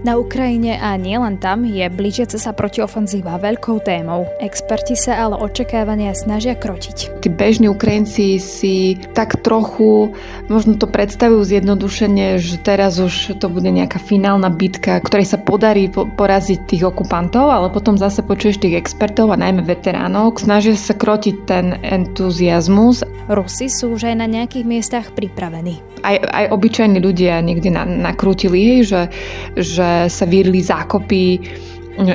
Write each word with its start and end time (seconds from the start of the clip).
Na 0.00 0.16
Ukrajine 0.16 0.80
a 0.80 0.96
nielen 0.96 1.36
tam 1.36 1.68
je 1.68 1.84
blížiaca 1.92 2.40
sa 2.40 2.56
protiofenzíva 2.56 3.36
veľkou 3.36 3.84
témou. 3.84 4.24
Experti 4.40 4.96
sa 4.96 5.28
ale 5.28 5.36
očakávania 5.36 6.16
snažia 6.16 6.56
krotiť. 6.56 7.20
Tí 7.20 7.28
bežní 7.28 7.68
Ukrajinci 7.68 8.40
si 8.40 8.96
tak 9.12 9.44
trochu 9.44 10.08
možno 10.48 10.80
to 10.80 10.88
predstavujú 10.88 11.44
zjednodušene, 11.44 12.40
že 12.40 12.56
teraz 12.64 12.96
už 12.96 13.36
to 13.44 13.52
bude 13.52 13.68
nejaká 13.68 14.00
finálna 14.00 14.48
bitka, 14.48 15.04
ktorej 15.04 15.36
sa 15.36 15.36
podarí 15.36 15.92
poraziť 15.92 16.64
tých 16.64 16.88
okupantov, 16.88 17.52
ale 17.52 17.68
potom 17.68 18.00
zase 18.00 18.24
počuješ 18.24 18.56
tých 18.56 18.80
expertov 18.80 19.28
a 19.28 19.36
najmä 19.36 19.68
veteránov, 19.68 20.40
snažia 20.40 20.80
sa 20.80 20.96
krotiť 20.96 21.36
ten 21.44 21.76
entuziasmus. 21.84 23.04
Rusi 23.28 23.68
sú 23.68 24.00
už 24.00 24.08
aj 24.08 24.16
na 24.16 24.24
nejakých 24.24 24.64
miestach 24.64 25.12
pripravení. 25.12 25.84
Aj, 26.00 26.16
aj 26.16 26.56
obyčajní 26.56 26.96
ľudia 27.04 27.44
niekde 27.44 27.68
na, 27.68 27.84
nakrútili, 27.84 28.80
že, 28.80 29.12
že 29.52 29.89
sa 30.10 30.24
vírili 30.28 30.60
zákopy, 30.60 31.24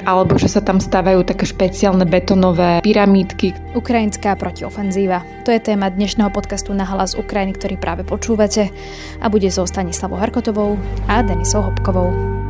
alebo 0.08 0.40
že 0.40 0.50
sa 0.50 0.64
tam 0.64 0.82
stávajú 0.82 1.22
také 1.28 1.46
špeciálne 1.46 2.08
betonové 2.10 2.82
pyramídky. 2.82 3.54
Ukrajinská 3.78 4.34
protiofenzíva. 4.34 5.22
To 5.46 5.54
je 5.54 5.62
téma 5.62 5.94
dnešného 5.94 6.34
podcastu 6.34 6.74
na 6.74 6.88
hlas 6.88 7.14
Ukrajiny, 7.14 7.54
ktorý 7.54 7.76
práve 7.78 8.02
počúvate 8.02 8.74
a 9.22 9.30
bude 9.30 9.52
so 9.54 9.68
Stanislavou 9.68 10.18
Harkotovou 10.18 10.80
a 11.06 11.22
Denisou 11.22 11.62
Hopkovou. 11.70 12.45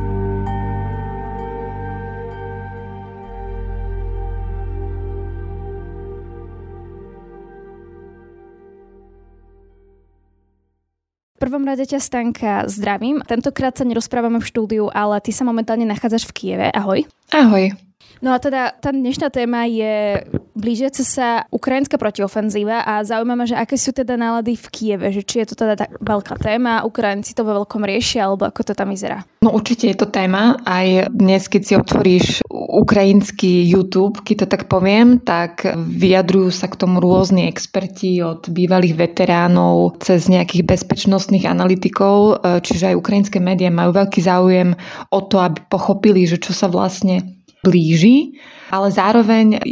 Prvom 11.46 11.62
rade 11.62 11.86
ťa 11.86 12.02
Stanka 12.02 12.66
zdravím. 12.66 13.22
Tentokrát 13.22 13.78
sa 13.78 13.86
nerozprávame 13.86 14.42
v 14.42 14.50
štúdiu, 14.50 14.90
ale 14.90 15.22
ty 15.22 15.30
sa 15.30 15.46
momentálne 15.46 15.86
nachádzaš 15.86 16.26
v 16.26 16.34
Kieve. 16.34 16.66
Ahoj. 16.74 17.06
Ahoj. 17.30 17.85
No 18.24 18.32
a 18.32 18.40
teda 18.40 18.72
tá 18.80 18.92
dnešná 18.96 19.28
téma 19.28 19.68
je 19.68 20.24
blížiaca 20.56 21.04
sa 21.04 21.28
ukrajinská 21.52 22.00
protiofenzíva 22.00 22.80
a 22.80 23.04
zaujímavé, 23.04 23.52
že 23.52 23.60
aké 23.60 23.76
sú 23.76 23.92
teda 23.92 24.16
nálady 24.16 24.56
v 24.56 24.66
Kieve, 24.72 25.12
že 25.12 25.20
či 25.20 25.44
je 25.44 25.52
to 25.52 25.56
teda 25.60 25.76
tak 25.76 26.00
veľká 26.00 26.40
téma, 26.40 26.80
Ukrajinci 26.88 27.36
to 27.36 27.44
vo 27.44 27.60
veľkom 27.60 27.84
riešia, 27.84 28.24
alebo 28.24 28.48
ako 28.48 28.72
to 28.72 28.72
tam 28.72 28.88
vyzerá? 28.88 29.20
No 29.44 29.52
určite 29.52 29.92
je 29.92 30.00
to 30.00 30.08
téma. 30.08 30.56
Aj 30.64 31.12
dnes, 31.12 31.44
keď 31.44 31.62
si 31.62 31.72
otvoríš 31.76 32.26
ukrajinský 32.56 33.68
YouTube, 33.68 34.24
keď 34.24 34.36
to 34.42 34.46
tak 34.48 34.62
poviem, 34.72 35.20
tak 35.20 35.68
vyjadrujú 35.76 36.48
sa 36.56 36.72
k 36.72 36.80
tomu 36.80 37.04
rôzni 37.04 37.44
experti 37.52 38.24
od 38.24 38.48
bývalých 38.48 38.96
veteránov 38.96 40.00
cez 40.00 40.24
nejakých 40.32 40.64
bezpečnostných 40.64 41.44
analytikov, 41.44 42.40
čiže 42.64 42.96
aj 42.96 42.98
ukrajinské 42.98 43.44
médiá 43.44 43.68
majú 43.68 43.92
veľký 43.92 44.24
záujem 44.24 44.72
o 45.12 45.20
to, 45.20 45.36
aby 45.36 45.60
pochopili, 45.68 46.24
že 46.24 46.40
čo 46.40 46.56
sa 46.56 46.72
vlastne 46.72 47.35
blíži, 47.64 48.36
ale 48.70 48.90
zároveň 48.90 49.62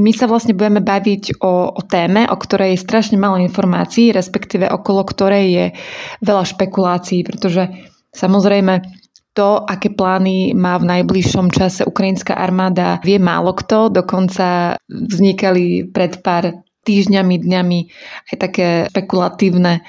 my 0.00 0.12
sa 0.16 0.24
vlastne 0.24 0.56
budeme 0.56 0.80
baviť 0.80 1.42
o, 1.42 1.74
o 1.76 1.82
téme, 1.84 2.24
o 2.28 2.36
ktorej 2.36 2.76
je 2.76 2.84
strašne 2.84 3.16
málo 3.20 3.40
informácií, 3.40 4.10
respektíve 4.10 4.66
okolo 4.68 5.04
ktorej 5.04 5.46
je 5.50 5.66
veľa 6.24 6.44
špekulácií, 6.48 7.24
pretože 7.24 7.68
samozrejme 8.14 8.80
to, 9.30 9.62
aké 9.62 9.94
plány 9.94 10.52
má 10.58 10.74
v 10.76 10.90
najbližšom 10.90 11.54
čase 11.54 11.86
ukrajinská 11.86 12.34
armáda, 12.34 12.98
vie 13.06 13.22
málo 13.22 13.54
kto. 13.54 13.88
Dokonca 13.88 14.74
vznikali 14.90 15.86
pred 15.86 16.18
pár 16.18 16.66
týždňami, 16.84 17.34
dňami 17.40 17.78
aj 18.32 18.36
také 18.36 18.68
špekulatívne 18.92 19.80
e, 19.80 19.82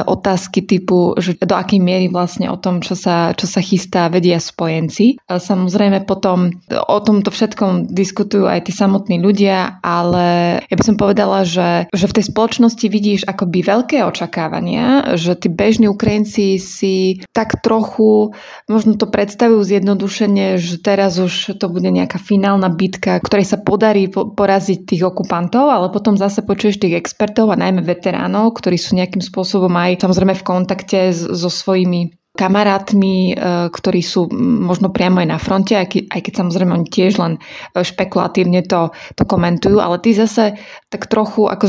otázky 0.00 0.64
typu, 0.64 1.16
že 1.20 1.36
do 1.40 1.56
akej 1.56 1.80
miery 1.80 2.06
vlastne 2.08 2.48
o 2.48 2.58
tom, 2.58 2.80
čo 2.80 2.96
sa, 2.96 3.36
čo 3.36 3.44
sa 3.44 3.60
chystá, 3.60 4.08
vedia 4.08 4.40
spojenci. 4.40 5.20
Samozrejme 5.28 6.08
potom 6.08 6.52
o 6.70 6.98
tomto 7.00 7.28
všetkom 7.28 7.92
diskutujú 7.92 8.48
aj 8.48 8.68
tí 8.68 8.72
samotní 8.72 9.20
ľudia, 9.20 9.80
ale 9.80 10.58
ja 10.64 10.74
by 10.76 10.84
som 10.84 10.96
povedala, 10.96 11.44
že, 11.44 11.88
že 11.92 12.06
v 12.08 12.16
tej 12.20 12.24
spoločnosti 12.32 12.86
vidíš 12.88 13.20
akoby 13.28 13.64
veľké 13.64 13.98
očakávania, 14.04 15.16
že 15.16 15.36
tí 15.36 15.48
bežní 15.52 15.88
Ukrajinci 15.88 16.56
si 16.60 17.20
tak 17.32 17.60
trochu 17.60 18.34
možno 18.68 18.96
to 18.96 19.06
predstavujú 19.10 19.60
zjednodušene, 19.62 20.56
že 20.56 20.80
teraz 20.80 21.18
už 21.20 21.58
to 21.60 21.66
bude 21.68 21.88
nejaká 21.88 22.16
finálna 22.16 22.72
bitka, 22.72 23.20
ktorej 23.20 23.46
sa 23.46 23.58
podarí 23.60 24.08
poraziť 24.10 24.88
tých 24.88 25.02
okupantov, 25.04 25.68
ale 25.68 25.92
potom 25.92 26.16
zase 26.16 26.33
počuješ 26.42 26.82
tých 26.82 26.98
expertov 26.98 27.54
a 27.54 27.60
najmä 27.60 27.84
veteránov, 27.84 28.58
ktorí 28.58 28.80
sú 28.80 28.98
nejakým 28.98 29.22
spôsobom 29.22 29.70
aj 29.76 30.02
samozrejme 30.02 30.34
v 30.34 30.46
kontakte 30.46 31.14
so 31.14 31.52
svojimi 31.52 32.10
kamarátmi, 32.34 33.30
e, 33.30 33.34
ktorí 33.70 34.02
sú 34.02 34.26
možno 34.42 34.90
priamo 34.90 35.22
aj 35.22 35.28
na 35.30 35.38
fronte, 35.38 35.78
aj 35.78 35.86
keď, 36.10 36.32
samozrejme 36.34 36.74
oni 36.74 36.88
tiež 36.90 37.22
len 37.22 37.38
e, 37.38 37.40
špekulatívne 37.78 38.66
to, 38.66 38.90
to 39.14 39.22
komentujú, 39.22 39.78
ale 39.78 40.02
tí 40.02 40.10
zase 40.10 40.58
tak 40.90 41.06
trochu 41.06 41.46
ako 41.46 41.64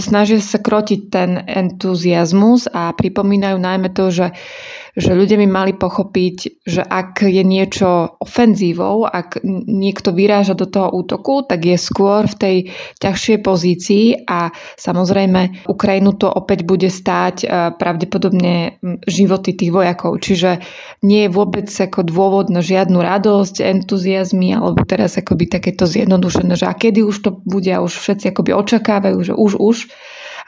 snažia 0.00 0.40
sa 0.40 0.56
krotiť 0.56 1.00
ten 1.12 1.36
entuziasmus 1.44 2.72
a 2.72 2.96
pripomínajú 2.96 3.60
najmä 3.60 3.92
to, 3.92 4.08
že 4.08 4.26
že 4.98 5.14
ľudia 5.14 5.38
by 5.38 5.46
mali 5.46 5.72
pochopiť, 5.74 6.66
že 6.66 6.82
ak 6.82 7.22
je 7.26 7.42
niečo 7.46 8.18
ofenzívou, 8.18 9.06
ak 9.06 9.42
niekto 9.66 10.10
vyráža 10.10 10.58
do 10.58 10.66
toho 10.66 10.90
útoku, 10.90 11.46
tak 11.46 11.66
je 11.66 11.78
skôr 11.78 12.26
v 12.26 12.36
tej 12.36 12.56
ťažšej 12.98 13.38
pozícii 13.42 14.26
a 14.26 14.50
samozrejme 14.78 15.66
Ukrajinu 15.70 16.14
to 16.18 16.26
opäť 16.26 16.66
bude 16.66 16.90
stáť 16.90 17.36
e, 17.42 17.46
pravdepodobne 17.78 18.82
životy 19.06 19.54
tých 19.54 19.70
vojakov. 19.70 20.18
Čiže 20.18 20.62
nie 21.06 21.26
je 21.26 21.34
vôbec 21.34 21.70
ako 21.70 22.02
dôvod 22.06 22.50
na 22.50 22.60
žiadnu 22.60 22.98
radosť, 22.98 23.62
entuziasmy 23.62 24.54
alebo 24.56 24.82
teraz 24.82 25.16
akoby 25.16 25.46
takéto 25.46 25.86
zjednodušené, 25.86 26.58
že 26.58 26.66
a 26.66 26.74
kedy 26.74 27.06
už 27.06 27.16
to 27.22 27.30
bude 27.46 27.70
a 27.70 27.82
už 27.82 27.94
všetci 27.94 28.34
akoby 28.34 28.50
očakávajú, 28.54 29.18
že 29.22 29.34
už, 29.34 29.58
už. 29.58 29.76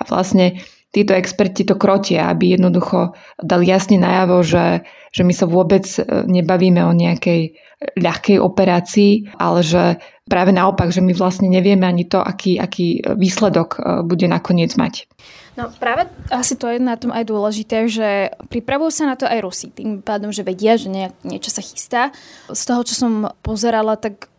A 0.00 0.02
vlastne 0.08 0.62
títo 0.92 1.16
experti 1.16 1.64
to 1.64 1.74
krotia, 1.80 2.28
aby 2.28 2.54
jednoducho 2.54 3.16
dali 3.40 3.66
jasne 3.66 3.96
najavo, 3.96 4.44
že, 4.44 4.84
že 5.10 5.22
my 5.24 5.32
sa 5.32 5.48
vôbec 5.48 5.88
e, 5.88 6.04
nebavíme 6.28 6.84
o 6.84 6.92
nejakej 6.92 7.56
ľahkej 7.98 8.38
operácii, 8.38 9.34
ale 9.42 9.60
že 9.66 9.98
práve 10.30 10.54
naopak, 10.54 10.94
že 10.94 11.02
my 11.02 11.10
vlastne 11.16 11.50
nevieme 11.50 11.82
ani 11.82 12.06
to, 12.06 12.22
aký, 12.22 12.60
aký 12.60 13.02
výsledok 13.02 13.68
e, 13.74 13.78
bude 14.06 14.28
nakoniec 14.28 14.76
mať. 14.78 15.10
No 15.52 15.68
práve 15.68 16.08
asi 16.32 16.56
to 16.56 16.64
je 16.72 16.80
na 16.80 16.96
tom 16.96 17.12
aj 17.12 17.28
dôležité, 17.28 17.84
že 17.84 18.32
pripravujú 18.48 18.88
sa 18.88 19.04
na 19.04 19.20
to 19.20 19.28
aj 19.28 19.44
Rusi, 19.44 19.68
tým 19.68 20.00
pádom, 20.00 20.32
že 20.32 20.46
vedia, 20.46 20.80
že 20.80 20.88
nie, 20.88 21.12
niečo 21.28 21.52
sa 21.52 21.60
chystá. 21.60 22.08
Z 22.48 22.62
toho, 22.64 22.80
čo 22.88 22.94
som 22.96 23.12
pozerala, 23.44 24.00
tak 24.00 24.31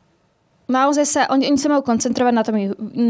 naozaj 0.67 1.05
sa, 1.05 1.21
oni, 1.27 1.47
oni 1.49 1.59
sa 1.59 1.71
majú 1.71 1.83
koncentrovať 1.83 2.33
na 2.33 2.43
tom 2.43 2.55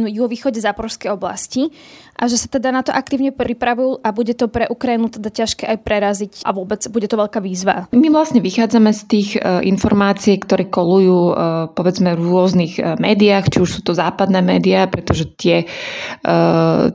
juhovýchode 0.10 0.58
záporskej 0.58 1.14
oblasti 1.14 1.70
a 2.14 2.30
že 2.30 2.38
sa 2.38 2.48
teda 2.48 2.70
na 2.70 2.86
to 2.86 2.94
aktívne 2.94 3.34
pripravujú 3.34 4.06
a 4.06 4.10
bude 4.14 4.38
to 4.38 4.46
pre 4.46 4.70
Ukrajinu 4.70 5.10
teda 5.10 5.34
ťažké 5.34 5.66
aj 5.66 5.78
preraziť 5.82 6.32
a 6.46 6.54
vôbec 6.54 6.86
bude 6.94 7.10
to 7.10 7.18
veľká 7.18 7.42
výzva. 7.42 7.90
My 7.90 8.10
vlastne 8.14 8.40
vychádzame 8.42 8.94
z 8.94 9.02
tých 9.10 9.30
uh, 9.38 9.66
informácií, 9.66 10.38
ktoré 10.38 10.70
kolujú 10.70 11.34
uh, 11.34 11.36
povedzme 11.74 12.14
v 12.14 12.22
rôznych 12.22 12.74
uh, 12.78 12.96
médiách, 13.02 13.50
či 13.50 13.58
už 13.66 13.70
sú 13.70 13.82
to 13.82 13.98
západné 13.98 14.46
médiá, 14.46 14.86
pretože 14.86 15.26
tie, 15.38 15.66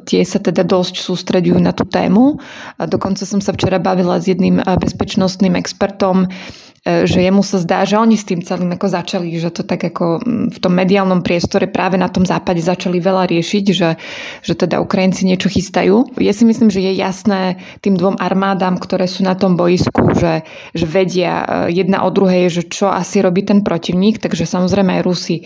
tie 0.04 0.22
sa 0.24 0.38
teda 0.38 0.62
dosť 0.62 1.00
sústredujú 1.00 1.58
na 1.58 1.74
tú 1.74 1.84
tému. 1.84 2.38
Dokonca 2.78 3.24
som 3.26 3.42
sa 3.42 3.54
včera 3.54 3.78
bavila 3.82 4.20
s 4.20 4.30
jedným 4.30 4.62
bezpečnostným 4.62 5.58
expertom, 5.58 6.28
E, 6.28 6.67
že 6.88 7.20
jemu 7.20 7.44
sa 7.44 7.60
zdá, 7.60 7.84
že 7.84 8.00
oni 8.00 8.16
s 8.16 8.24
tým 8.24 8.40
celým 8.40 8.72
ako 8.72 8.88
začali, 8.88 9.28
že 9.36 9.52
to 9.52 9.60
tak 9.60 9.84
ako 9.84 10.24
mm, 10.24 10.56
v 10.56 10.58
tom 10.58 10.72
mediálnom 10.72 11.20
priestore 11.20 11.68
práve 11.68 12.00
na 12.00 12.08
tom 12.08 12.24
západe 12.24 12.64
začali 12.64 12.96
veľa 12.96 13.28
riešiť, 13.28 13.64
že, 13.76 14.00
že 14.40 14.54
teda 14.56 14.80
Ukrajinci 14.80 15.28
niečo 15.28 15.52
chystajú. 15.52 16.16
Ja 16.16 16.32
si 16.32 16.48
myslím, 16.48 16.72
že 16.72 16.80
je 16.80 16.96
jasné 16.96 17.60
tým 17.84 18.00
dvom 18.00 18.16
armádám, 18.16 18.80
ktoré 18.80 19.04
sú 19.04 19.20
na 19.20 19.36
tom 19.36 19.60
boisku, 19.60 20.16
že, 20.16 20.48
že 20.72 20.86
vedia 20.88 21.44
e, 21.68 21.76
jedna 21.76 22.08
o 22.08 22.10
druhej, 22.10 22.48
že 22.48 22.62
čo 22.64 22.88
asi 22.88 23.20
robí 23.20 23.44
ten 23.44 23.60
protivník, 23.60 24.16
takže 24.22 24.48
samozrejme 24.48 25.00
aj 25.00 25.04
Rusi 25.04 25.42
e, 25.42 25.44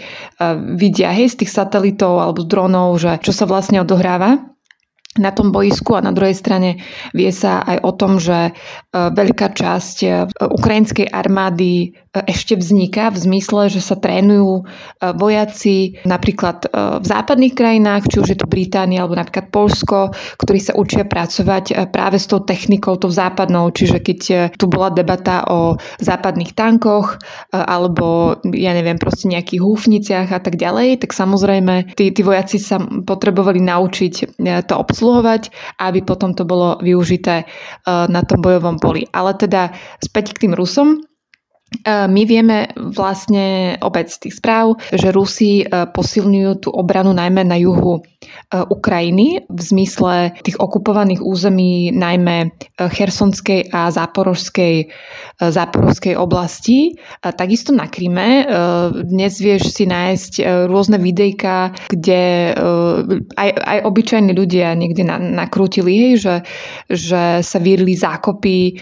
vidia 0.78 1.10
hej 1.10 1.34
z 1.34 1.42
tých 1.42 1.50
satelitov 1.50 2.22
alebo 2.22 2.44
z 2.44 2.46
dronov, 2.46 2.88
že 3.02 3.18
čo 3.18 3.34
sa 3.34 3.50
vlastne 3.50 3.82
odohráva 3.82 4.51
na 5.20 5.28
tom 5.28 5.52
boisku 5.52 5.92
a 5.92 6.04
na 6.04 6.12
druhej 6.12 6.32
strane 6.32 6.80
vie 7.12 7.28
sa 7.28 7.60
aj 7.60 7.78
o 7.84 7.92
tom, 7.92 8.16
že 8.16 8.48
e, 8.48 8.52
veľká 8.92 9.52
časť 9.52 9.96
e, 10.04 10.08
ukrajinskej 10.40 11.12
armády 11.12 11.92
ešte 12.12 12.60
vzniká 12.60 13.08
v 13.08 13.24
zmysle, 13.24 13.72
že 13.72 13.80
sa 13.80 13.96
trénujú 13.96 14.60
e, 14.60 14.62
vojaci 15.16 15.96
napríklad 16.04 16.68
e, 16.68 17.00
v 17.00 17.06
západných 17.08 17.56
krajinách, 17.56 18.04
či 18.12 18.20
už 18.20 18.28
je 18.36 18.38
to 18.38 18.44
Británia 18.44 19.00
alebo 19.00 19.16
napríklad 19.16 19.48
Polsko, 19.48 20.12
ktorí 20.36 20.60
sa 20.60 20.76
učia 20.76 21.08
pracovať 21.08 21.64
e, 21.72 21.74
práve 21.88 22.20
s 22.20 22.28
tou 22.28 22.44
technikou, 22.44 23.00
tou 23.00 23.08
západnou. 23.08 23.72
Čiže 23.72 24.04
keď 24.04 24.20
tu 24.60 24.68
bola 24.68 24.92
debata 24.92 25.48
o 25.48 25.80
západných 26.04 26.52
tankoch 26.52 27.16
alebo 27.52 28.36
ja 28.52 28.76
neviem, 28.76 29.00
proste 29.00 29.32
nejakých 29.32 29.64
húfniciach 29.64 30.28
a 30.28 30.40
tak 30.42 30.60
ďalej, 30.60 31.00
tak 31.00 31.16
samozrejme 31.16 31.96
tí, 31.96 32.12
tí 32.12 32.20
vojaci 32.20 32.60
sa 32.60 32.76
potrebovali 32.82 33.62
naučiť 33.64 34.36
to 34.68 34.74
obsluhovať, 35.02 35.50
aby 35.82 36.06
potom 36.06 36.30
to 36.30 36.46
bolo 36.46 36.78
využité 36.78 37.42
na 37.90 38.22
tom 38.22 38.38
bojovom 38.38 38.78
poli. 38.78 39.02
Ale 39.10 39.34
teda 39.34 39.74
späť 39.98 40.38
k 40.38 40.46
tým 40.46 40.54
Rusom 40.54 41.02
my 41.86 42.22
vieme 42.28 42.68
vlastne 42.76 43.76
obec 43.80 44.12
tých 44.12 44.38
správ, 44.38 44.76
že 44.92 45.10
Rusi 45.14 45.64
posilňujú 45.70 46.52
tú 46.62 46.68
obranu 46.70 47.16
najmä 47.16 47.42
na 47.48 47.56
juhu 47.56 48.04
Ukrajiny 48.52 49.48
v 49.50 49.60
zmysle 49.60 50.36
tých 50.46 50.60
okupovaných 50.60 51.24
území 51.24 51.90
najmä 51.90 52.54
Chersonskej 52.78 53.72
a 53.72 53.90
Záporožskej, 53.90 54.92
Záporožskej 55.40 56.14
oblasti. 56.14 56.94
Takisto 57.18 57.74
na 57.74 57.88
Kryme 57.90 58.46
dnes 59.08 59.40
vieš 59.42 59.74
si 59.74 59.88
nájsť 59.88 60.66
rôzne 60.70 61.02
videjka, 61.02 61.74
kde 61.90 62.54
aj, 63.34 63.48
aj 63.58 63.78
obyčajní 63.88 64.32
ľudia 64.36 64.76
niekde 64.78 65.02
nakrútili, 65.08 65.92
hej, 65.98 66.14
že, 66.20 66.34
že 66.92 67.22
sa 67.42 67.58
vírili 67.58 67.96
zákopy 67.98 68.78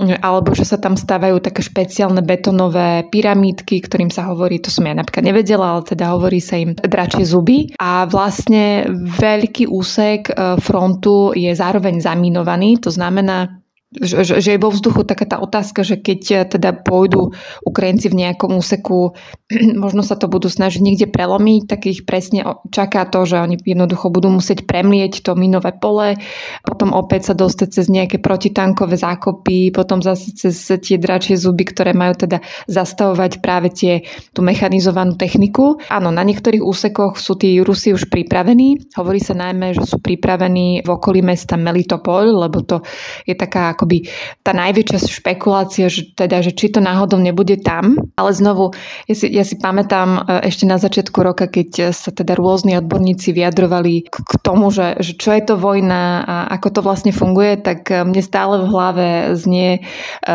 alebo 0.00 0.56
že 0.56 0.64
sa 0.64 0.80
tam 0.80 0.96
stávajú 0.96 1.44
také 1.44 1.60
špeciálne 1.60 2.24
betonové 2.24 3.04
pyramídky, 3.12 3.84
ktorým 3.84 4.08
sa 4.08 4.32
hovorí, 4.32 4.56
to 4.56 4.72
som 4.72 4.88
ja 4.88 4.96
napríklad 4.96 5.24
nevedela, 5.28 5.76
ale 5.76 5.82
teda 5.84 6.16
hovorí 6.16 6.40
sa 6.40 6.56
im 6.56 6.72
dračie 6.72 7.28
zuby. 7.28 7.76
A 7.76 8.08
vlastne 8.08 8.88
veľký 8.96 9.68
úsek 9.68 10.32
e, 10.32 10.56
frontu 10.58 11.36
je 11.36 11.52
zároveň 11.52 12.00
zaminovaný, 12.00 12.80
to 12.80 12.88
znamená, 12.88 13.59
že, 13.90 14.22
že 14.38 14.50
je 14.54 14.62
vo 14.62 14.70
vzduchu 14.70 15.02
taká 15.02 15.26
tá 15.26 15.42
otázka, 15.42 15.82
že 15.82 15.98
keď 15.98 16.20
eh, 16.30 16.38
teda 16.46 16.70
pôjdu 16.86 17.34
Ukrajinci 17.66 18.06
v 18.06 18.22
nejakom 18.22 18.54
úseku, 18.54 19.18
možno 19.82 20.06
sa 20.06 20.14
to 20.14 20.30
budú 20.30 20.46
snažiť 20.46 20.78
niekde 20.78 21.06
prelomiť, 21.10 21.60
tak 21.66 21.90
ich 21.90 22.06
presne 22.06 22.46
čaká 22.70 23.10
to, 23.10 23.26
že 23.26 23.42
oni 23.42 23.58
jednoducho 23.58 24.14
budú 24.14 24.30
musieť 24.30 24.62
premieť 24.62 25.26
to 25.26 25.34
minové 25.34 25.74
pole, 25.74 26.14
potom 26.62 26.94
opäť 26.94 27.32
sa 27.32 27.34
dostať 27.34 27.68
cez 27.74 27.86
nejaké 27.90 28.22
protitankové 28.22 28.94
zákopy, 28.94 29.74
potom 29.74 29.98
zase 29.98 30.38
cez 30.38 30.54
tie 30.54 30.94
dračie 30.94 31.34
zuby, 31.34 31.66
ktoré 31.66 31.90
majú 31.90 32.14
teda 32.14 32.38
zastavovať 32.70 33.42
práve 33.42 33.74
tie, 33.74 34.06
tú 34.30 34.46
mechanizovanú 34.46 35.18
techniku. 35.18 35.82
Áno, 35.90 36.14
na 36.14 36.22
niektorých 36.22 36.62
úsekoch 36.62 37.18
sú 37.18 37.34
tí 37.34 37.58
Rusi 37.58 37.90
už 37.90 38.06
pripravení. 38.06 38.94
Hovorí 38.94 39.18
sa 39.18 39.34
najmä, 39.34 39.74
že 39.74 39.82
sú 39.82 39.98
pripravení 39.98 40.86
v 40.86 40.88
okolí 40.88 41.26
mesta 41.26 41.58
Melitopol, 41.58 42.30
lebo 42.30 42.62
to 42.62 42.86
je 43.26 43.34
taká 43.34 43.79
akoby 43.80 44.12
tá 44.44 44.52
najväčšia 44.52 45.24
špekulácia, 45.24 45.88
že 45.88 46.12
teda, 46.12 46.44
že 46.44 46.52
či 46.52 46.68
to 46.68 46.84
náhodou 46.84 47.16
nebude 47.16 47.56
tam. 47.64 47.96
Ale 48.20 48.36
znovu, 48.36 48.76
ja 49.08 49.14
si, 49.16 49.32
ja 49.32 49.40
si 49.40 49.56
pamätám 49.56 50.20
e, 50.28 50.52
ešte 50.52 50.68
na 50.68 50.76
začiatku 50.76 51.16
roka, 51.24 51.48
keď 51.48 51.96
sa 51.96 52.12
teda 52.12 52.36
rôzni 52.36 52.76
odborníci 52.76 53.32
vyjadrovali 53.32 54.04
k, 54.04 54.16
k 54.20 54.32
tomu, 54.44 54.68
že, 54.68 55.00
že 55.00 55.16
čo 55.16 55.32
je 55.32 55.42
to 55.48 55.56
vojna 55.56 56.20
a 56.28 56.36
ako 56.60 56.68
to 56.76 56.80
vlastne 56.84 57.16
funguje, 57.16 57.56
tak 57.56 57.88
e, 57.88 58.04
mne 58.04 58.20
stále 58.20 58.60
v 58.60 58.68
hlave 58.68 59.06
znie 59.40 59.80
e, 59.80 59.80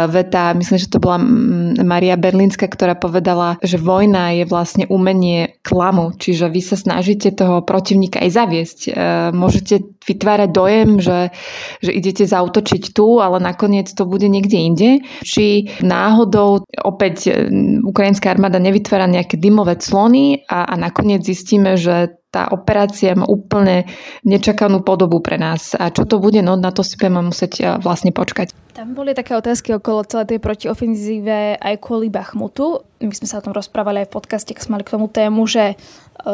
veta, 0.10 0.58
myslím, 0.58 0.82
že 0.82 0.90
to 0.90 0.98
bola 0.98 1.22
Maria 1.86 2.18
Berlínska, 2.18 2.66
ktorá 2.66 2.98
povedala, 2.98 3.62
že 3.62 3.78
vojna 3.78 4.34
je 4.42 4.50
vlastne 4.50 4.90
umenie 4.90 5.62
klamu, 5.62 6.18
čiže 6.18 6.50
vy 6.50 6.66
sa 6.66 6.74
snažíte 6.74 7.30
toho 7.38 7.62
protivníka 7.62 8.18
aj 8.26 8.32
zaviesť. 8.34 8.80
Môžete 9.36 9.84
vytvárať 10.06 10.50
dojem, 10.54 10.90
že, 11.02 11.34
že 11.82 11.92
idete 11.92 12.24
zautočiť 12.24 12.94
tu, 12.94 13.20
ale 13.20 13.35
nakoniec 13.40 13.92
to 13.94 14.04
bude 14.06 14.26
niekde 14.26 14.58
inde. 14.58 14.90
Či 15.24 15.70
náhodou 15.86 16.66
opäť 16.84 17.30
e, 17.30 17.48
ukrajinská 17.86 18.32
armáda 18.32 18.60
nevytvára 18.60 19.08
nejaké 19.08 19.40
dymové 19.40 19.78
clony 19.80 20.44
a, 20.50 20.68
a 20.68 20.74
nakoniec 20.76 21.24
zistíme, 21.24 21.80
že 21.80 22.16
tá 22.36 22.52
operácia 22.52 23.16
má 23.16 23.24
úplne 23.24 23.88
nečakanú 24.28 24.84
podobu 24.84 25.24
pre 25.24 25.40
nás. 25.40 25.72
A 25.80 25.88
čo 25.88 26.04
to 26.04 26.20
bude, 26.20 26.44
no 26.44 26.60
na 26.60 26.76
to 26.76 26.84
si 26.84 27.00
budeme 27.00 27.24
musieť 27.24 27.54
e, 27.56 27.64
vlastne 27.80 28.12
počkať. 28.12 28.52
Tam 28.76 28.92
boli 28.92 29.16
také 29.16 29.40
otázky 29.40 29.72
okolo 29.80 30.04
celej 30.04 30.36
tej 30.36 30.44
protiofenzíve 30.44 31.64
aj 31.64 31.76
kvôli 31.80 32.12
Bachmutu. 32.12 32.84
My 33.00 33.16
sme 33.16 33.24
sa 33.32 33.40
o 33.40 33.46
tom 33.48 33.56
rozprávali 33.56 34.04
aj 34.04 34.12
v 34.12 34.16
podcaste, 34.20 34.52
keď 34.52 34.68
sme 34.68 34.76
mali 34.76 34.84
k 34.84 34.94
tomu 35.00 35.08
tému, 35.08 35.48
že 35.48 35.64
e, 35.72 35.76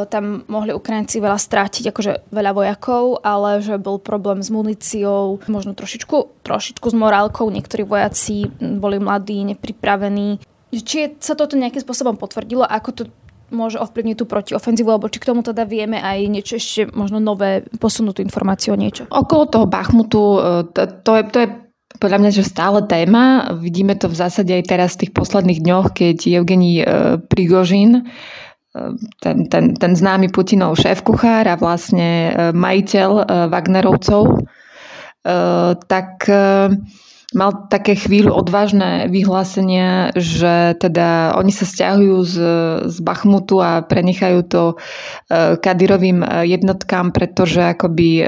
tam 0.09 0.41
mohli 0.49 0.73
Ukrajinci 0.73 1.21
veľa 1.21 1.37
strátiť, 1.37 1.93
akože 1.93 2.33
veľa 2.33 2.51
vojakov, 2.57 3.21
ale 3.21 3.61
že 3.61 3.77
bol 3.77 4.01
problém 4.01 4.41
s 4.41 4.49
muníciou, 4.49 5.37
možno 5.45 5.77
trošičku, 5.77 6.41
trošičku 6.41 6.87
s 6.89 6.95
morálkou. 6.97 7.45
Niektorí 7.53 7.85
vojaci 7.85 8.49
boli 8.57 8.97
mladí, 8.97 9.45
nepripravení. 9.45 10.41
Či 10.71 11.19
sa 11.19 11.37
toto 11.37 11.59
nejakým 11.59 11.83
spôsobom 11.83 12.17
potvrdilo, 12.17 12.63
ako 12.65 12.89
to 12.95 13.03
môže 13.51 13.77
ovplyvniť 13.77 14.15
tú 14.17 14.25
protiofenzívu, 14.25 14.89
alebo 14.89 15.11
či 15.11 15.19
k 15.19 15.27
tomu 15.29 15.43
teda 15.43 15.67
vieme 15.67 15.99
aj 15.99 16.17
niečo 16.31 16.57
ešte 16.57 16.89
možno 16.95 17.19
nové, 17.19 17.67
posunutú 17.77 18.23
informáciu 18.23 18.73
o 18.73 18.79
niečo? 18.79 19.05
Okolo 19.11 19.51
toho 19.51 19.65
Bachmutu, 19.67 20.23
e, 20.39 20.39
to, 20.71 20.81
to, 21.03 21.11
je, 21.19 21.23
to 21.29 21.37
je 21.43 21.47
podľa 21.99 22.17
mňa, 22.23 22.31
že 22.31 22.47
stále 22.47 22.79
téma. 22.87 23.53
Vidíme 23.59 23.93
to 23.99 24.07
v 24.07 24.17
zásade 24.17 24.55
aj 24.55 24.63
teraz 24.65 24.89
v 24.95 25.05
tých 25.05 25.13
posledných 25.13 25.59
dňoch, 25.61 25.87
keď 25.93 26.17
Evgení 26.41 26.81
e, 26.81 26.85
Prigožin, 27.21 27.91
e, 27.99 28.03
ten, 29.19 29.37
ten, 29.51 29.75
ten 29.75 29.93
známy 29.93 30.31
Putinov 30.31 30.79
šéf-kuchár 30.79 31.45
a 31.51 31.59
vlastne 31.59 32.33
majiteľ 32.55 33.09
Wagnerovcov, 33.51 34.47
tak 35.85 36.25
mal 37.31 37.71
také 37.71 37.95
chvíľu 37.95 38.35
odvážne 38.35 39.07
vyhlásenia, 39.07 40.11
že 40.19 40.75
teda 40.75 41.35
oni 41.39 41.51
sa 41.55 41.63
stiahujú 41.63 42.17
z, 42.27 42.35
z 42.91 42.97
Bachmutu 42.99 43.63
a 43.63 43.79
prenechajú 43.83 44.39
to 44.47 44.63
uh, 44.75 45.55
Kadirovým 45.55 46.23
e, 46.23 46.27
jednotkám, 46.51 47.15
pretože 47.15 47.63
akoby 47.63 48.27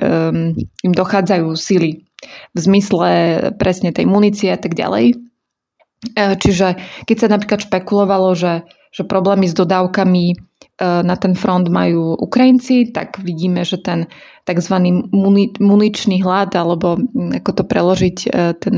im 0.84 0.94
dochádzajú 0.96 1.52
sily 1.56 2.08
v 2.56 2.58
zmysle 2.58 3.10
presne 3.60 3.92
tej 3.92 4.08
munície 4.08 4.48
a 4.48 4.60
tak 4.60 4.76
ďalej. 4.76 5.20
Uh, 6.16 6.36
čiže 6.40 6.80
keď 7.04 7.18
sa 7.20 7.28
napríklad 7.28 7.60
špekulovalo, 7.68 8.36
že, 8.36 8.64
že 8.96 9.04
problémy 9.04 9.52
s 9.52 9.56
dodávkami 9.56 10.53
na 10.82 11.16
ten 11.16 11.38
front 11.38 11.70
majú 11.70 12.18
Ukrajinci, 12.18 12.92
tak 12.92 13.22
vidíme, 13.22 13.62
že 13.64 13.78
ten 13.80 14.10
tzv. 14.44 14.76
Muni- 15.12 15.56
muničný 15.60 16.20
hlad, 16.20 16.52
alebo 16.56 17.00
mm, 17.00 17.40
ako 17.44 17.52
to 17.56 17.64
preložiť, 17.64 18.18
e, 18.28 18.30
ten, 18.60 18.76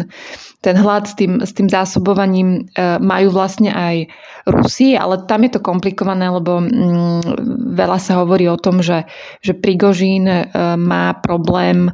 ten 0.61 0.75
hlad 0.77 1.09
s 1.09 1.13
tým, 1.17 1.41
s 1.41 1.51
tým 1.57 1.67
zásobovaním 1.69 2.49
e, 2.73 3.01
majú 3.01 3.33
vlastne 3.33 3.73
aj 3.73 4.05
Rusi, 4.45 4.93
ale 4.93 5.25
tam 5.25 5.41
je 5.41 5.57
to 5.57 5.65
komplikované, 5.65 6.29
lebo 6.29 6.61
mm, 6.61 7.73
veľa 7.73 7.97
sa 7.97 8.21
hovorí 8.21 8.45
o 8.45 8.61
tom, 8.61 8.85
že, 8.85 9.09
že 9.41 9.57
Prigožín 9.57 10.29
e, 10.29 10.45
má 10.77 11.17
problém 11.17 11.89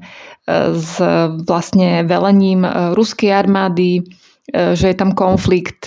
s 0.52 0.98
vlastne 1.48 2.02
velením 2.04 2.66
ruskej 2.98 3.30
armády, 3.30 4.04
že 4.50 4.90
je 4.90 4.96
tam 4.98 5.14
konflikt 5.14 5.86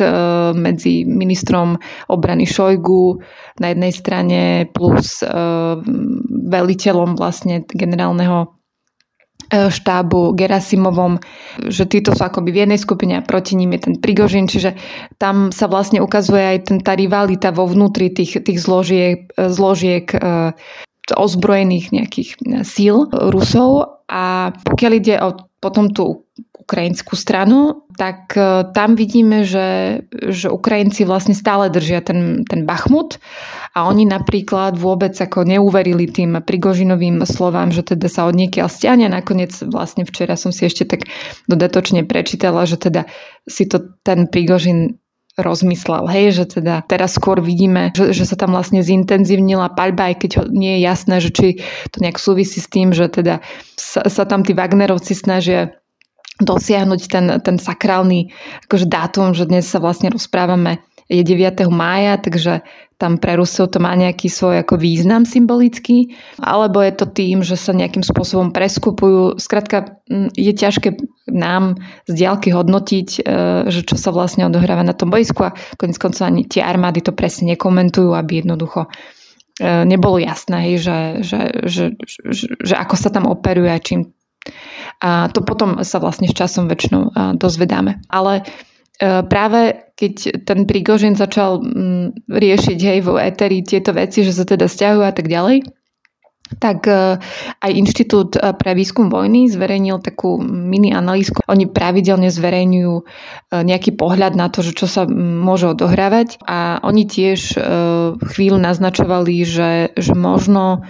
medzi 0.54 1.02
ministrom 1.02 1.75
obrany 2.06 2.46
Šojgu 2.46 3.18
na 3.58 3.75
jednej 3.75 3.92
strane 3.92 4.40
plus 4.70 5.26
veliteľom 6.30 7.18
vlastne 7.18 7.66
generálneho 7.66 8.54
štábu 9.52 10.32
Gerasimovom, 10.32 11.20
že 11.68 11.84
títo 11.84 12.16
sú 12.16 12.25
akoby 12.25 12.50
v 12.50 12.61
jednej 12.64 12.80
skupine 12.80 13.20
a 13.20 13.26
proti 13.26 13.54
ním 13.58 13.76
je 13.76 13.90
ten 13.90 13.94
Prigožin, 14.00 14.49
čiže 14.49 14.73
tam 15.20 15.52
sa 15.52 15.68
vlastne 15.68 16.00
ukazuje 16.00 16.40
aj 16.40 16.58
ten, 16.70 16.78
tá 16.80 16.96
rivalita 16.96 17.52
vo 17.52 17.68
vnútri 17.68 18.08
tých, 18.08 18.40
tých 18.40 18.58
zložiek, 18.58 19.28
zložiek 19.37 20.08
ozbrojených 21.12 21.92
nejakých 21.92 22.30
síl 22.64 23.04
Rusov. 23.12 24.00
A 24.08 24.56
pokiaľ 24.64 24.92
ide 24.96 25.20
o 25.20 25.37
potom 25.61 25.92
tú 25.92 26.25
ukrajinskú 26.64 27.12
stranu, 27.12 27.83
tak 27.94 28.34
e, 28.34 28.68
tam 28.74 28.98
vidíme, 28.98 29.46
že, 29.46 30.00
že 30.10 30.50
Ukrajinci 30.50 31.06
vlastne 31.06 31.32
stále 31.32 31.70
držia 31.70 32.02
ten, 32.02 32.42
ten 32.44 32.66
Bachmut 32.66 33.22
a 33.74 33.86
oni 33.86 34.04
napríklad 34.06 34.74
vôbec 34.76 35.14
ako 35.14 35.46
neuverili 35.46 36.10
tým 36.10 36.38
Prigožinovým 36.42 37.22
slovám, 37.26 37.70
že 37.70 37.86
teda 37.86 38.10
sa 38.10 38.26
od 38.26 38.34
niekiaľ 38.34 38.68
stiahne. 38.70 39.06
Nakoniec 39.06 39.54
vlastne 39.70 40.02
včera 40.04 40.34
som 40.34 40.50
si 40.50 40.66
ešte 40.66 40.84
tak 40.86 41.06
dodatočne 41.46 42.02
prečítala, 42.04 42.66
že 42.66 42.76
teda 42.76 43.06
si 43.46 43.66
to 43.66 43.80
ten 44.02 44.26
Prigožin 44.26 44.98
rozmyslel, 45.34 46.06
hej, 46.06 46.26
že 46.30 46.44
teda 46.46 46.86
teraz 46.86 47.18
skôr 47.18 47.42
vidíme, 47.42 47.90
že, 47.90 48.14
že 48.14 48.22
sa 48.22 48.38
tam 48.38 48.54
vlastne 48.54 48.86
zintenzívnila 48.86 49.74
paľba, 49.74 50.14
aj 50.14 50.16
keď 50.22 50.30
nie 50.46 50.78
je 50.78 50.80
jasné, 50.86 51.16
že 51.18 51.30
či 51.34 51.46
to 51.90 51.98
nejak 51.98 52.22
súvisí 52.22 52.62
s 52.62 52.70
tým, 52.70 52.94
že 52.94 53.10
teda 53.10 53.42
sa, 53.74 54.06
sa 54.06 54.22
tam 54.30 54.46
tí 54.46 54.54
Wagnerovci 54.54 55.10
snažia 55.18 55.74
dosiahnuť 56.42 57.00
ten, 57.06 57.26
ten 57.42 57.56
sakrálny 57.58 58.34
akože 58.66 58.86
dátum, 58.90 59.34
že 59.36 59.46
dnes 59.46 59.66
sa 59.66 59.78
vlastne 59.78 60.10
rozprávame 60.10 60.82
je 61.08 61.20
9. 61.20 61.68
mája, 61.68 62.16
takže 62.16 62.64
tam 62.96 63.20
pre 63.20 63.36
Rusov 63.36 63.74
to 63.74 63.82
má 63.82 63.92
nejaký 63.92 64.32
svoj 64.32 64.64
ako 64.64 64.80
význam 64.80 65.28
symbolický, 65.28 66.16
alebo 66.40 66.80
je 66.80 66.92
to 66.94 67.06
tým, 67.10 67.44
že 67.44 67.58
sa 67.58 67.76
nejakým 67.76 68.00
spôsobom 68.00 68.54
preskupujú. 68.54 69.36
Skrátka, 69.36 70.00
je 70.32 70.52
ťažké 70.54 70.96
nám 71.28 71.76
z 72.08 72.12
diálky 72.24 72.54
hodnotiť, 72.54 73.08
e, 73.20 73.22
že 73.68 73.80
čo 73.84 73.96
sa 74.00 74.14
vlastne 74.14 74.48
odohráva 74.48 74.86
na 74.86 74.96
tom 74.96 75.12
bojsku 75.12 75.40
a 75.44 75.54
konec 75.76 76.00
koncov 76.00 76.24
ani 76.24 76.48
tie 76.48 76.64
armády 76.64 77.04
to 77.04 77.12
presne 77.12 77.52
nekomentujú, 77.52 78.14
aby 78.14 78.40
jednoducho 78.40 78.88
e, 79.60 79.84
nebolo 79.84 80.16
jasné, 80.22 80.78
že, 80.80 81.20
že, 81.20 81.40
že, 81.68 81.84
že, 82.32 82.46
že 82.56 82.74
ako 82.78 82.94
sa 82.96 83.12
tam 83.12 83.28
operuje 83.28 83.68
a 83.68 83.82
čím 83.82 84.13
a 85.00 85.28
to 85.32 85.40
potom 85.40 85.80
sa 85.84 85.98
vlastne 86.00 86.28
s 86.28 86.36
časom 86.36 86.68
väčšinou 86.68 87.36
dozvedáme. 87.36 88.04
Ale 88.12 88.44
práve 89.00 89.84
keď 89.94 90.44
ten 90.46 90.66
Prigožin 90.66 91.14
začal 91.14 91.62
mm, 91.62 92.26
riešiť 92.26 92.78
hej 92.78 92.98
vo 93.06 93.14
Eteri 93.18 93.62
tieto 93.62 93.94
veci, 93.94 94.26
že 94.26 94.34
sa 94.34 94.42
teda 94.42 94.66
stiahujú 94.66 95.06
a 95.06 95.14
tak 95.14 95.30
ďalej, 95.30 95.62
tak 96.58 96.84
e, 96.86 97.16
aj 97.62 97.70
Inštitút 97.72 98.36
e, 98.36 98.52
pre 98.52 98.76
výskum 98.76 99.08
vojny 99.08 99.48
zverejnil 99.48 100.02
takú 100.04 100.36
mini 100.42 100.92
analýzku. 100.92 101.40
Oni 101.48 101.64
pravidelne 101.64 102.28
zverejňujú 102.28 102.94
e, 103.00 103.04
nejaký 103.64 103.96
pohľad 103.96 104.36
na 104.36 104.52
to, 104.52 104.60
že 104.60 104.76
čo 104.76 104.86
sa 104.90 105.08
môže 105.08 105.72
odohrávať 105.72 106.42
a 106.44 106.82
oni 106.84 107.08
tiež 107.08 107.56
chvíľu 108.20 108.58
naznačovali, 108.60 109.34
že, 109.46 109.72
že 109.96 110.12
možno 110.12 110.84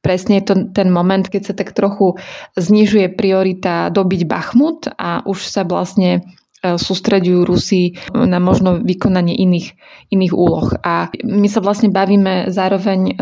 presne 0.00 0.40
je 0.40 0.44
to 0.52 0.54
ten 0.72 0.88
moment, 0.88 1.26
keď 1.26 1.52
sa 1.52 1.54
tak 1.54 1.72
trochu 1.72 2.18
znižuje 2.56 3.12
priorita 3.14 3.90
dobiť 3.90 4.22
Bachmut 4.26 4.90
a 4.96 5.22
už 5.26 5.38
sa 5.46 5.62
vlastne 5.62 6.24
sústredujú 6.64 7.46
Rusi 7.46 7.94
na 8.10 8.42
možno 8.42 8.82
vykonanie 8.82 9.38
iných, 9.38 9.76
iných 10.10 10.34
úloh. 10.34 10.74
A 10.82 11.12
my 11.22 11.46
sa 11.46 11.62
vlastne 11.62 11.94
bavíme 11.94 12.50
zároveň 12.50 13.14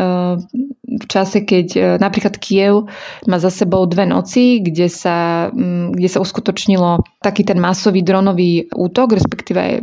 v 0.95 1.05
čase, 1.11 1.43
keď 1.43 1.67
e, 1.75 1.79
napríklad 1.99 2.39
Kiev 2.39 2.87
má 3.27 3.37
za 3.37 3.51
sebou 3.51 3.83
dve 3.85 4.07
noci, 4.07 4.63
kde 4.63 4.87
sa, 4.87 5.49
kde 5.91 6.07
sa 6.07 6.23
uskutočnilo 6.23 7.03
taký 7.19 7.43
ten 7.43 7.59
masový 7.59 7.99
dronový 7.99 8.71
útok, 8.71 9.19
respektíve 9.19 9.59
aj, 9.59 9.73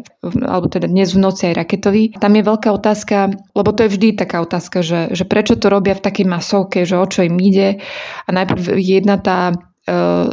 alebo 0.41 0.67
teda 0.73 0.89
dnes 0.89 1.13
v 1.13 1.21
noci 1.21 1.53
aj 1.53 1.59
raketový. 1.61 2.17
Tam 2.17 2.33
je 2.33 2.43
veľká 2.43 2.73
otázka, 2.73 3.35
lebo 3.53 3.71
to 3.77 3.85
je 3.85 3.93
vždy 3.93 4.09
taká 4.17 4.41
otázka, 4.41 4.81
že, 4.81 5.13
že 5.13 5.29
prečo 5.29 5.61
to 5.61 5.69
robia 5.69 5.93
v 5.93 6.05
takej 6.05 6.27
masovke, 6.27 6.89
že 6.89 6.97
o 6.97 7.07
čo 7.07 7.29
im 7.29 7.37
ide. 7.37 7.83
A 8.25 8.29
najprv 8.33 8.81
jedna 8.81 9.21
tá 9.21 9.53
e, 9.53 9.55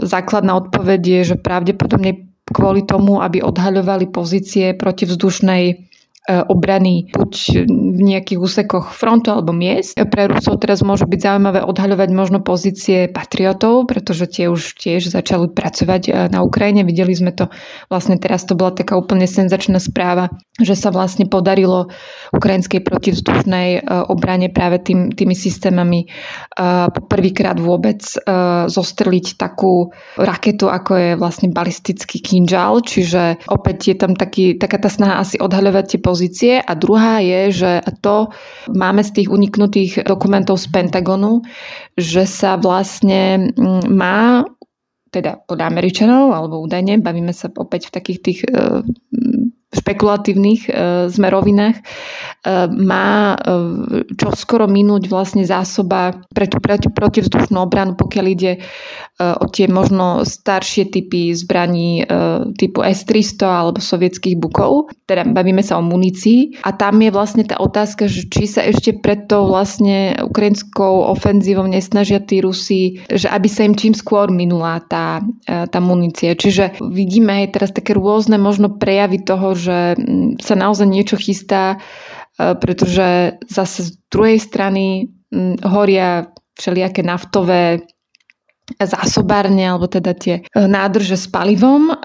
základná 0.07 0.55
odpoveď 0.55 1.01
je, 1.03 1.21
že 1.33 1.35
pravdepodobne 1.35 2.29
kvôli 2.49 2.81
tomu, 2.85 3.21
aby 3.21 3.45
odhaľovali 3.45 4.09
pozície 4.09 4.73
protivzdušnej 4.73 5.88
obrany 6.29 7.09
buď 7.11 7.33
v 7.67 8.01
nejakých 8.05 8.39
úsekoch 8.39 8.93
frontu 8.93 9.33
alebo 9.33 9.49
miest. 9.49 9.97
Pre 9.97 10.23
Rusov 10.29 10.61
teraz 10.61 10.85
môže 10.85 11.09
byť 11.09 11.19
zaujímavé 11.19 11.59
odhaľovať 11.65 12.09
možno 12.13 12.39
pozície 12.39 13.09
patriotov, 13.09 13.89
pretože 13.89 14.29
tie 14.29 14.45
už 14.47 14.77
tiež 14.77 15.09
začali 15.09 15.51
pracovať 15.51 16.03
e, 16.07 16.11
na 16.29 16.45
Ukrajine. 16.45 16.85
Videli 16.85 17.11
sme 17.17 17.33
to 17.33 17.49
vlastne 17.89 18.21
teraz, 18.21 18.45
to 18.45 18.53
bola 18.53 18.71
taká 18.71 18.95
úplne 18.95 19.25
senzačná 19.25 19.81
správa, 19.81 20.29
že 20.61 20.77
sa 20.77 20.93
vlastne 20.93 21.25
podarilo 21.25 21.89
ukrajinskej 22.31 22.85
protivzdušnej 22.85 23.69
e, 23.75 23.79
obrane 24.07 24.53
práve 24.53 24.79
tým, 24.85 25.11
tými 25.13 25.33
systémami 25.33 26.11
prvýkrát 27.09 27.55
vôbec 27.59 28.01
zostreliť 28.67 29.39
takú 29.39 29.91
raketu, 30.19 30.67
ako 30.67 30.91
je 30.95 31.09
vlastne 31.15 31.47
balistický 31.49 32.19
kinžal, 32.19 32.83
čiže 32.83 33.47
opäť 33.47 33.77
je 33.93 33.95
tam 33.95 34.13
taký, 34.13 34.59
taká 34.59 34.77
tá 34.77 34.91
snaha 34.91 35.23
asi 35.23 35.39
odhaľovať 35.39 35.95
tie 35.95 35.99
pozície 35.99 36.18
pozície. 36.19 36.59
A 36.59 36.75
druhá 36.75 37.23
je, 37.23 37.63
že 37.63 37.71
to 38.03 38.27
máme 38.75 38.99
z 39.07 39.23
tých 39.23 39.31
uniknutých 39.31 40.03
dokumentov 40.03 40.59
z 40.59 40.67
Pentagonu, 40.67 41.47
že 41.95 42.27
sa 42.27 42.59
vlastne 42.59 43.55
mm, 43.55 43.87
má 43.87 44.43
teda 45.09 45.41
podľa 45.47 45.65
Američanov, 45.73 46.35
alebo 46.35 46.61
údajne, 46.61 47.01
bavíme 47.01 47.33
sa 47.33 47.49
opäť 47.57 47.89
v 47.89 47.95
takých 47.97 48.19
tých 48.21 48.39
e, 48.45 48.85
špekulatívnych 49.69 50.61
e, 50.65 50.71
zmerovinách, 51.13 51.77
e, 51.77 51.83
má 52.73 53.37
e, 53.37 54.07
čo 54.17 54.33
skoro 54.33 54.65
minúť 54.65 55.05
vlastne 55.05 55.45
zásoba 55.45 56.25
pre 56.33 56.49
tú 56.49 56.57
proti, 56.57 56.89
protivzdušnú 56.89 57.53
obranu, 57.61 57.93
pokiaľ 57.93 58.25
ide 58.33 58.51
e, 58.57 58.59
o 59.21 59.45
tie 59.45 59.69
možno 59.69 60.25
staršie 60.25 60.89
typy 60.89 61.37
zbraní 61.37 62.01
e, 62.01 62.03
typu 62.57 62.81
S-300 62.81 63.45
alebo 63.45 63.77
sovietských 63.77 64.41
bukov. 64.41 64.89
Teda 65.05 65.21
bavíme 65.21 65.61
sa 65.61 65.77
o 65.77 65.85
munícii. 65.85 66.65
A 66.65 66.73
tam 66.73 66.97
je 67.05 67.13
vlastne 67.13 67.45
tá 67.45 67.61
otázka, 67.61 68.09
že 68.09 68.25
či 68.25 68.49
sa 68.49 68.65
ešte 68.65 68.97
pred 68.97 69.29
tou 69.29 69.45
vlastne 69.45 70.17
ukrajinskou 70.25 71.13
ofenzívou 71.13 71.69
nesnažia 71.69 72.17
tí 72.17 72.41
Rusi, 72.41 73.05
že 73.05 73.29
aby 73.29 73.45
sa 73.45 73.69
im 73.69 73.77
čím 73.77 73.93
skôr 73.93 74.33
minula 74.33 74.81
tá, 74.81 75.21
e, 75.45 75.69
tá 75.69 75.77
munícia. 75.77 76.33
Čiže 76.33 76.81
vidíme 76.89 77.45
aj 77.45 77.47
teraz 77.53 77.69
také 77.69 77.93
rôzne 77.93 78.41
možno 78.41 78.73
prejavy 78.73 79.21
toho, 79.21 79.58
že 79.59 79.99
mm, 79.99 80.39
sa 80.39 80.55
naozaj 80.55 80.87
niečo 80.87 81.19
chystá, 81.19 81.75
e, 81.75 82.55
pretože 82.55 83.35
zase 83.51 83.91
z 83.91 83.91
druhej 84.07 84.39
strany 84.39 85.11
mm, 85.29 85.67
horia 85.67 86.31
všelijaké 86.55 87.03
naftové 87.03 87.83
zásobárne 88.77 89.65
alebo 89.65 89.89
teda 89.89 90.13
tie 90.13 90.35
e, 90.39 90.41
nádrže 90.55 91.17
s 91.17 91.27
palivom, 91.27 91.91
e, 91.91 91.95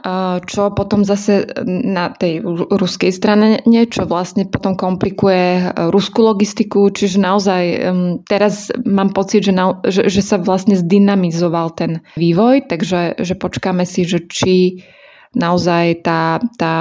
čo 0.48 0.74
potom 0.74 1.06
zase 1.06 1.46
na 1.66 2.10
tej 2.10 2.42
ruskej 2.72 3.14
strane 3.14 3.62
niečo 3.68 4.08
vlastne 4.08 4.48
potom 4.48 4.74
komplikuje 4.74 5.70
ruskú 5.94 6.24
logistiku, 6.26 6.90
čiže 6.90 7.20
naozaj 7.20 7.62
teraz 8.26 8.74
mám 8.82 9.14
pocit, 9.14 9.46
že, 9.46 9.52
na, 9.52 9.76
že, 9.86 10.08
že 10.08 10.24
sa 10.24 10.40
vlastne 10.40 10.74
zdynamizoval 10.74 11.76
ten 11.76 12.00
vývoj, 12.18 12.66
takže 12.66 13.20
že 13.20 13.34
počkáme 13.36 13.84
si, 13.84 14.08
že 14.08 14.24
či 14.24 14.82
naozaj 15.34 16.06
tá, 16.06 16.40
tá 16.58 16.74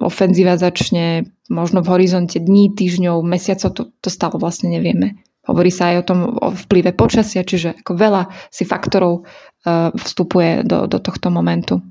ofenzíva 0.00 0.56
začne 0.56 1.28
možno 1.50 1.82
v 1.82 1.90
horizonte 1.98 2.38
dní, 2.38 2.72
týždňov, 2.72 3.26
mesiacov, 3.26 3.74
to, 3.74 3.82
to 3.98 4.08
stále 4.08 4.38
vlastne 4.38 4.70
nevieme. 4.70 5.18
Hovorí 5.48 5.72
sa 5.74 5.90
aj 5.90 5.96
o 5.98 6.06
tom 6.06 6.18
o 6.38 6.48
vplyve 6.54 6.94
počasia, 6.94 7.42
čiže 7.42 7.82
ako 7.82 7.92
veľa 7.98 8.22
si 8.54 8.62
faktorov 8.62 9.26
uh, 9.26 9.90
vstupuje 9.98 10.62
do, 10.62 10.86
do 10.86 11.02
tohto 11.02 11.32
momentu. 11.32 11.82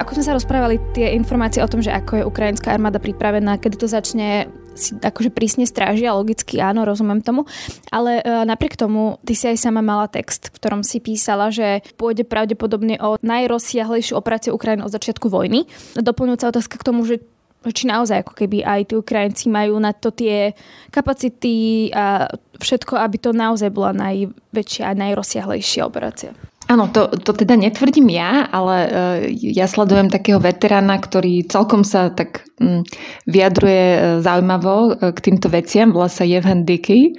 Ako 0.00 0.16
sme 0.16 0.24
sa 0.24 0.32
rozprávali, 0.32 0.80
tie 0.96 1.12
informácie 1.12 1.60
o 1.60 1.68
tom, 1.68 1.84
že 1.84 1.92
ako 1.92 2.12
je 2.16 2.24
ukrajinská 2.24 2.72
armáda 2.72 2.96
pripravená, 2.96 3.60
kedy 3.60 3.76
to 3.76 3.86
začne 3.86 4.48
si 4.74 4.96
akože 4.96 5.30
prísne 5.34 5.64
strážia, 5.66 6.14
logicky 6.16 6.58
áno, 6.62 6.86
rozumiem 6.86 7.20
tomu, 7.20 7.46
ale 7.90 8.20
e, 8.20 8.44
napriek 8.46 8.78
tomu 8.78 9.18
ty 9.26 9.34
si 9.36 9.46
aj 9.50 9.58
sama 9.58 9.82
mala 9.84 10.06
text, 10.06 10.50
v 10.50 10.56
ktorom 10.56 10.82
si 10.86 11.02
písala, 11.02 11.52
že 11.52 11.84
pôjde 11.98 12.24
pravdepodobne 12.26 12.98
o 13.02 13.18
najrozsiahlejšiu 13.20 14.16
operáciu 14.16 14.54
Ukrajiny 14.56 14.86
od 14.86 14.94
začiatku 14.94 15.26
vojny. 15.28 15.66
Doplňujúca 15.98 16.50
otázka 16.50 16.76
k 16.80 16.86
tomu, 16.86 17.04
že 17.04 17.22
či 17.68 17.84
naozaj 17.84 18.24
ako 18.24 18.32
keby 18.40 18.64
aj 18.64 18.80
tí 18.88 18.94
Ukrajinci 18.96 19.52
majú 19.52 19.76
na 19.76 19.92
to 19.92 20.08
tie 20.08 20.56
kapacity 20.88 21.92
a 21.92 22.24
všetko, 22.56 22.96
aby 22.96 23.16
to 23.20 23.36
naozaj 23.36 23.68
bola 23.68 23.92
najväčšia 23.92 24.88
a 24.88 24.96
najrozsiahlejšia 24.96 25.84
operácia. 25.84 26.32
Áno, 26.70 26.86
to, 26.86 27.10
to 27.10 27.34
teda 27.34 27.58
netvrdím 27.58 28.14
ja, 28.14 28.46
ale 28.46 28.76
uh, 28.86 29.18
ja 29.26 29.66
sledujem 29.66 30.06
takého 30.06 30.38
veterána, 30.38 31.02
ktorý 31.02 31.42
celkom 31.50 31.82
sa 31.82 32.14
tak 32.14 32.46
um, 32.62 32.86
vyjadruje 33.26 33.86
uh, 33.98 34.00
zaujímavo 34.22 34.94
uh, 34.94 35.10
k 35.10 35.18
týmto 35.18 35.50
veciam, 35.50 35.90
volá 35.90 36.06
sa 36.06 36.22
Jevhen 36.22 36.62
Dicky. 36.62 37.18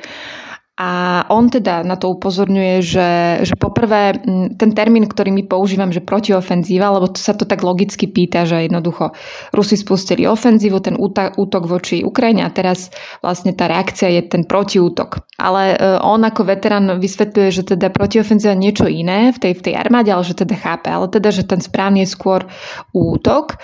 A 0.82 1.22
on 1.30 1.46
teda 1.46 1.86
na 1.86 1.94
to 1.94 2.10
upozorňuje, 2.18 2.82
že, 2.82 3.10
že 3.46 3.54
poprvé 3.54 4.18
ten 4.58 4.74
termín, 4.74 5.06
ktorý 5.06 5.30
my 5.30 5.46
používam, 5.46 5.94
že 5.94 6.02
protiofenzíva, 6.02 6.98
lebo 6.98 7.06
to 7.06 7.22
sa 7.22 7.38
to 7.38 7.46
tak 7.46 7.62
logicky 7.62 8.10
pýta, 8.10 8.50
že 8.50 8.66
jednoducho 8.66 9.14
Rusi 9.54 9.78
spustili 9.78 10.26
ofenzívu, 10.26 10.82
ten 10.82 10.98
útok 11.38 11.64
voči 11.70 12.02
Ukrajine 12.02 12.42
a 12.42 12.50
teraz 12.50 12.90
vlastne 13.22 13.54
tá 13.54 13.70
reakcia 13.70 14.10
je 14.10 14.26
ten 14.26 14.42
protiútok. 14.42 15.22
Ale 15.38 15.78
e, 15.78 16.02
on 16.02 16.26
ako 16.26 16.50
veterán 16.50 16.90
vysvetľuje, 16.98 17.50
že 17.54 17.78
teda 17.78 17.94
protiofenzíva 17.94 18.58
niečo 18.58 18.90
iné 18.90 19.30
v 19.30 19.38
tej, 19.38 19.54
v 19.62 19.66
tej 19.70 19.74
armáde, 19.78 20.10
ale 20.10 20.26
že 20.26 20.34
teda 20.34 20.58
chápe, 20.58 20.90
ale 20.90 21.14
teda, 21.14 21.30
že 21.30 21.46
ten 21.46 21.62
správny 21.62 22.10
je 22.10 22.10
skôr 22.10 22.50
útok. 22.90 23.62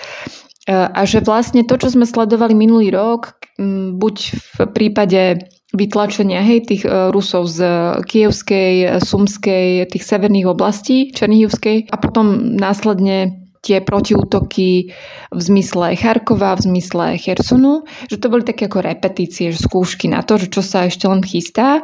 E, 0.70 0.86
a 0.86 1.02
že 1.02 1.18
vlastne 1.18 1.66
to, 1.66 1.82
čo 1.82 1.90
sme 1.90 2.06
sledovali 2.06 2.54
minulý 2.54 2.94
rok, 2.94 3.34
buď 3.98 4.16
v 4.38 4.58
prípade 4.70 5.50
vytlačenia 5.76 6.40
hej, 6.40 6.64
tých 6.64 6.82
e, 6.88 7.12
Rusov 7.12 7.48
z 7.48 7.60
Kievskej, 8.08 9.00
Sumskej, 9.04 9.84
tých 9.92 10.04
severných 10.04 10.48
oblastí 10.48 11.12
Černihivskej 11.12 11.92
a 11.92 11.96
potom 12.00 12.56
následne 12.56 13.48
tie 13.60 13.82
protiútoky 13.82 14.94
v 15.34 15.40
zmysle 15.40 15.98
Charkova, 15.98 16.56
v 16.56 16.72
zmysle 16.72 17.18
Chersonu, 17.18 17.84
že 18.06 18.16
to 18.16 18.30
boli 18.30 18.46
také 18.46 18.70
ako 18.70 18.86
repetície, 18.86 19.50
že 19.50 19.66
skúšky 19.66 20.08
na 20.08 20.22
to, 20.22 20.38
že 20.38 20.48
čo 20.48 20.62
sa 20.62 20.86
ešte 20.86 21.10
len 21.10 21.20
chystá. 21.20 21.82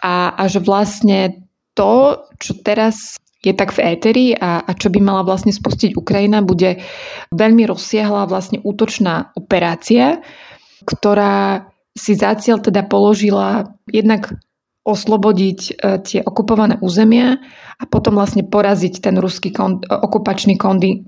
A, 0.00 0.32
a 0.32 0.42
že 0.46 0.62
vlastne 0.62 1.44
to, 1.74 2.24
čo 2.38 2.56
teraz 2.62 3.18
je 3.44 3.52
tak 3.52 3.74
v 3.74 3.94
éteri 3.94 4.26
a, 4.32 4.64
a 4.64 4.70
čo 4.74 4.88
by 4.90 4.98
mala 5.02 5.22
vlastne 5.26 5.52
spustiť 5.52 5.94
Ukrajina, 5.94 6.42
bude 6.42 6.80
veľmi 7.34 7.68
rozsiahla 7.68 8.26
vlastne 8.26 8.62
útočná 8.62 9.34
operácia, 9.36 10.22
ktorá 10.86 11.68
si 11.96 12.12
za 12.14 12.36
cieľ 12.36 12.60
teda 12.60 12.84
položila 12.84 13.72
jednak 13.88 14.36
oslobodiť 14.86 15.60
e, 15.66 15.72
tie 16.06 16.20
okupované 16.22 16.78
územia 16.78 17.42
a 17.76 17.84
potom 17.90 18.14
vlastne 18.14 18.46
poraziť 18.46 19.02
ten 19.02 19.18
ruský 19.18 19.50
kon, 19.50 19.82
okupačný 19.82 20.54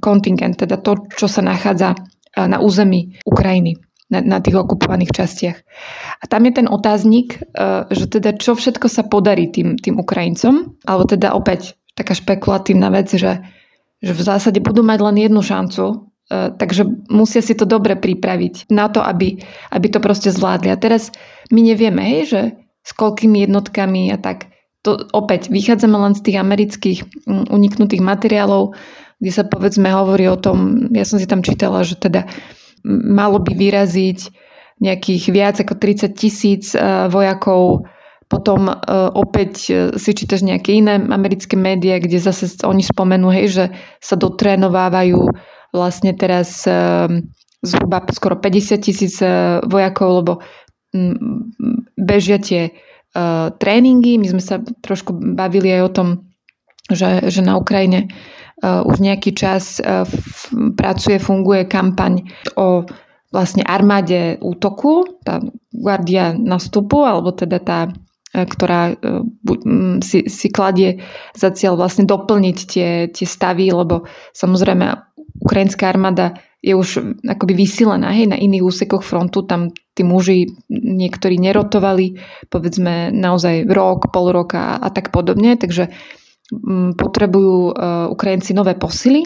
kontingent, 0.02 0.58
teda 0.58 0.82
to, 0.82 1.06
čo 1.14 1.30
sa 1.30 1.46
nachádza 1.46 1.94
e, 1.94 1.98
na 2.42 2.58
území 2.58 3.22
Ukrajiny, 3.22 3.78
na, 4.10 4.18
na 4.18 4.38
tých 4.42 4.58
okupovaných 4.58 5.14
častiach. 5.14 5.58
A 6.18 6.24
tam 6.26 6.50
je 6.50 6.52
ten 6.58 6.66
otáznik, 6.66 7.38
e, 7.38 7.86
že 7.86 8.10
teda 8.10 8.34
čo 8.34 8.58
všetko 8.58 8.90
sa 8.90 9.06
podarí 9.06 9.46
tým, 9.54 9.78
tým 9.78 10.02
Ukrajincom, 10.02 10.82
alebo 10.82 11.06
teda 11.06 11.38
opäť 11.38 11.78
taká 11.94 12.18
špekulatívna 12.18 12.90
vec, 12.90 13.14
že, 13.14 13.46
že 14.02 14.12
v 14.14 14.22
zásade 14.22 14.58
budú 14.58 14.82
mať 14.82 14.98
len 15.06 15.16
jednu 15.22 15.38
šancu, 15.38 15.84
e, 15.86 15.96
takže 16.28 16.84
musia 17.08 17.40
si 17.40 17.56
to 17.56 17.64
dobre 17.64 17.96
pripraviť 17.96 18.68
na 18.68 18.92
to, 18.92 19.00
aby, 19.00 19.40
aby 19.72 19.86
to 19.88 19.98
proste 19.98 20.28
zvládli. 20.28 20.68
A 20.68 20.80
teraz 20.80 21.08
my 21.48 21.64
nevieme, 21.64 22.04
hej, 22.04 22.22
že 22.28 22.42
s 22.84 22.92
koľkými 22.92 23.48
jednotkami 23.48 24.12
a 24.12 24.20
tak. 24.20 24.52
To 24.86 25.08
opäť 25.12 25.48
vychádzame 25.48 25.96
len 25.96 26.14
z 26.14 26.24
tých 26.28 26.38
amerických 26.38 26.98
uniknutých 27.28 28.04
materiálov, 28.04 28.76
kde 29.18 29.32
sa 29.34 29.44
povedzme 29.44 29.90
hovorí 29.90 30.30
o 30.30 30.38
tom, 30.38 30.88
ja 30.94 31.02
som 31.02 31.18
si 31.18 31.26
tam 31.26 31.42
čítala, 31.42 31.82
že 31.82 31.98
teda 31.98 32.28
malo 32.86 33.42
by 33.42 33.52
vyraziť 33.58 34.30
nejakých 34.78 35.24
viac 35.34 35.58
ako 35.58 35.74
30 35.74 36.14
tisíc 36.14 36.70
e, 36.70 36.78
vojakov 37.10 37.90
potom 38.28 38.68
uh, 38.68 38.76
opäť 39.16 39.72
si 39.96 40.10
čítaš 40.12 40.44
nejaké 40.44 40.76
iné 40.76 41.00
americké 41.00 41.56
médiá, 41.56 41.96
kde 41.96 42.20
zase 42.20 42.60
oni 42.60 42.84
spomenú, 42.84 43.32
hej, 43.32 43.46
že 43.48 43.64
sa 44.04 44.20
dotrénovávajú 44.20 45.32
vlastne 45.72 46.16
teraz 46.16 46.64
uh, 46.64 47.08
zhruba 47.64 48.04
skoro 48.14 48.38
50 48.40 48.80
tisíc 48.80 49.20
uh, 49.20 49.60
vojakov, 49.66 50.08
lebo 50.22 50.32
um, 50.94 51.50
bežia 51.98 52.38
tie 52.40 52.72
uh, 52.72 53.52
tréningy. 53.56 54.16
My 54.16 54.26
sme 54.32 54.42
sa 54.42 54.60
trošku 54.62 55.14
bavili 55.36 55.72
aj 55.74 55.82
o 55.84 55.94
tom, 55.94 56.08
že, 56.88 57.28
že 57.28 57.44
na 57.44 57.60
Ukrajine 57.60 58.08
už 58.58 58.98
nejaký 58.98 59.38
čas 59.38 59.78
pracuje, 60.74 61.22
funguje 61.22 61.70
kampaň 61.70 62.26
o 62.58 62.82
vlastne 63.30 63.62
armáde 63.62 64.34
útoku, 64.42 65.20
tá 65.22 65.38
guardia 65.70 66.34
nastupu, 66.34 67.04
alebo 67.04 67.30
teda 67.30 67.62
tá 67.62 67.92
ktorá 68.34 68.92
e, 68.92 68.94
si, 70.04 70.28
si 70.28 70.48
kladie 70.52 71.00
za 71.32 71.48
cieľ 71.52 71.80
vlastne 71.80 72.04
doplniť 72.04 72.58
tie, 72.68 72.90
tie 73.08 73.26
stavy, 73.26 73.72
lebo 73.72 74.04
samozrejme 74.36 74.86
ukrajinská 75.44 75.88
armáda 75.88 76.36
je 76.58 76.74
už 76.74 77.22
akoby 77.22 77.54
vysilená 77.54 78.10
hej, 78.10 78.26
na 78.26 78.34
iných 78.34 78.66
úsekoch 78.66 79.06
frontu, 79.06 79.46
tam 79.46 79.70
tí 79.94 80.02
muži 80.02 80.50
niektorí 80.68 81.38
nerotovali, 81.38 82.18
povedzme 82.50 83.14
naozaj 83.14 83.70
rok, 83.70 84.10
pol 84.10 84.34
roka 84.34 84.74
a, 84.74 84.74
a 84.82 84.88
tak 84.90 85.14
podobne, 85.14 85.54
takže 85.54 85.90
potrebujú 86.98 87.70
uh, 87.70 88.08
Ukrajinci 88.08 88.56
nové 88.56 88.72
posily 88.72 89.22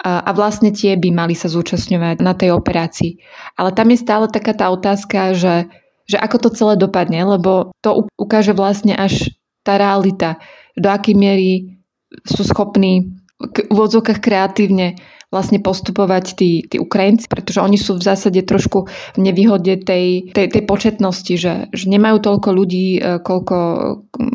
a, 0.00 0.22
a 0.22 0.30
vlastne 0.32 0.70
tie 0.70 0.94
by 0.94 1.10
mali 1.10 1.34
sa 1.34 1.50
zúčastňovať 1.50 2.22
na 2.22 2.32
tej 2.38 2.54
operácii. 2.54 3.18
Ale 3.58 3.74
tam 3.74 3.90
je 3.90 3.98
stále 3.98 4.26
taká 4.30 4.54
tá 4.54 4.70
otázka, 4.70 5.34
že 5.34 5.66
že 6.06 6.18
ako 6.18 6.48
to 6.48 6.48
celé 6.54 6.74
dopadne, 6.78 7.22
lebo 7.24 7.72
to 7.80 8.08
ukáže 8.18 8.52
vlastne 8.52 8.94
až 8.96 9.32
tá 9.62 9.78
realita, 9.78 10.42
do 10.74 10.90
akej 10.90 11.14
miery 11.14 11.50
sú 12.26 12.42
schopní 12.42 13.14
v 13.50 13.78
odzvukách 13.78 14.22
kreatívne 14.22 14.98
vlastne 15.32 15.64
postupovať 15.64 16.36
tí, 16.36 16.60
tí 16.68 16.76
Ukrajinci, 16.76 17.24
pretože 17.24 17.64
oni 17.64 17.80
sú 17.80 17.96
v 17.96 18.04
zásade 18.04 18.44
trošku 18.44 18.84
v 19.16 19.18
nevýhode 19.18 19.80
tej, 19.80 20.28
tej, 20.36 20.46
tej 20.52 20.62
početnosti, 20.68 21.34
že, 21.40 21.72
že 21.72 21.84
nemajú 21.88 22.20
toľko 22.20 22.48
ľudí, 22.52 23.00
e, 23.00 23.16
koľko 23.24 23.56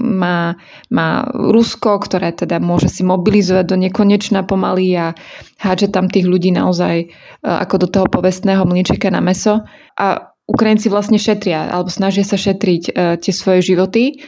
má, 0.02 0.58
má 0.90 1.08
Rusko, 1.30 2.02
ktoré 2.02 2.34
teda 2.34 2.58
môže 2.58 2.90
si 2.90 3.06
mobilizovať 3.06 3.66
do 3.70 3.78
nekonečna 3.78 4.42
pomaly 4.42 4.98
a 4.98 5.14
hádže 5.62 5.94
tam 5.94 6.10
tých 6.10 6.26
ľudí 6.26 6.50
naozaj 6.50 6.96
e, 6.98 7.08
ako 7.46 7.86
do 7.86 7.88
toho 7.94 8.06
povestného 8.10 8.66
mlíčeka 8.66 9.14
na 9.14 9.22
meso. 9.22 9.62
A 10.02 10.34
Ukrajinci 10.48 10.88
vlastne 10.88 11.20
šetria 11.20 11.68
alebo 11.68 11.92
snažia 11.92 12.24
sa 12.24 12.40
šetriť 12.40 12.84
uh, 12.90 13.20
tie 13.20 13.34
svoje 13.36 13.62
životy. 13.62 14.24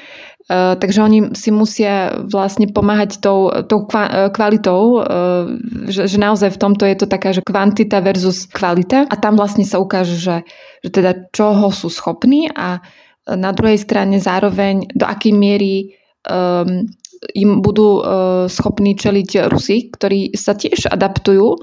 Uh, 0.50 0.74
takže 0.82 1.06
oni 1.06 1.20
si 1.38 1.54
musia 1.54 2.20
vlastne 2.26 2.66
pomáhať 2.66 3.22
tou, 3.22 3.54
tou 3.70 3.86
e, 3.86 4.34
kvalitou, 4.34 4.82
uh, 4.98 5.46
že, 5.86 6.10
že 6.10 6.18
naozaj 6.18 6.58
v 6.58 6.62
tomto 6.66 6.90
je 6.90 6.98
to 6.98 7.06
taká, 7.06 7.30
že 7.38 7.46
kvantita 7.46 8.02
versus 8.02 8.50
kvalita 8.50 9.06
a 9.06 9.14
tam 9.14 9.38
vlastne 9.38 9.62
sa 9.62 9.78
ukáže, 9.78 10.18
že, 10.18 10.42
že 10.82 10.90
teda 10.90 11.30
čoho 11.30 11.70
sú 11.70 11.94
schopní 11.94 12.50
a 12.50 12.82
na 13.30 13.54
druhej 13.54 13.78
strane 13.78 14.18
zároveň 14.18 14.90
do 14.98 15.06
akej 15.06 15.38
miery 15.38 15.94
um, 16.26 16.90
im 17.36 17.60
budú 17.60 18.00
e, 18.00 18.04
schopní 18.48 18.96
čeliť 18.96 19.52
Rusi, 19.52 19.92
ktorí 19.92 20.36
sa 20.40 20.56
tiež 20.56 20.88
adaptujú 20.88 21.48
e, 21.56 21.58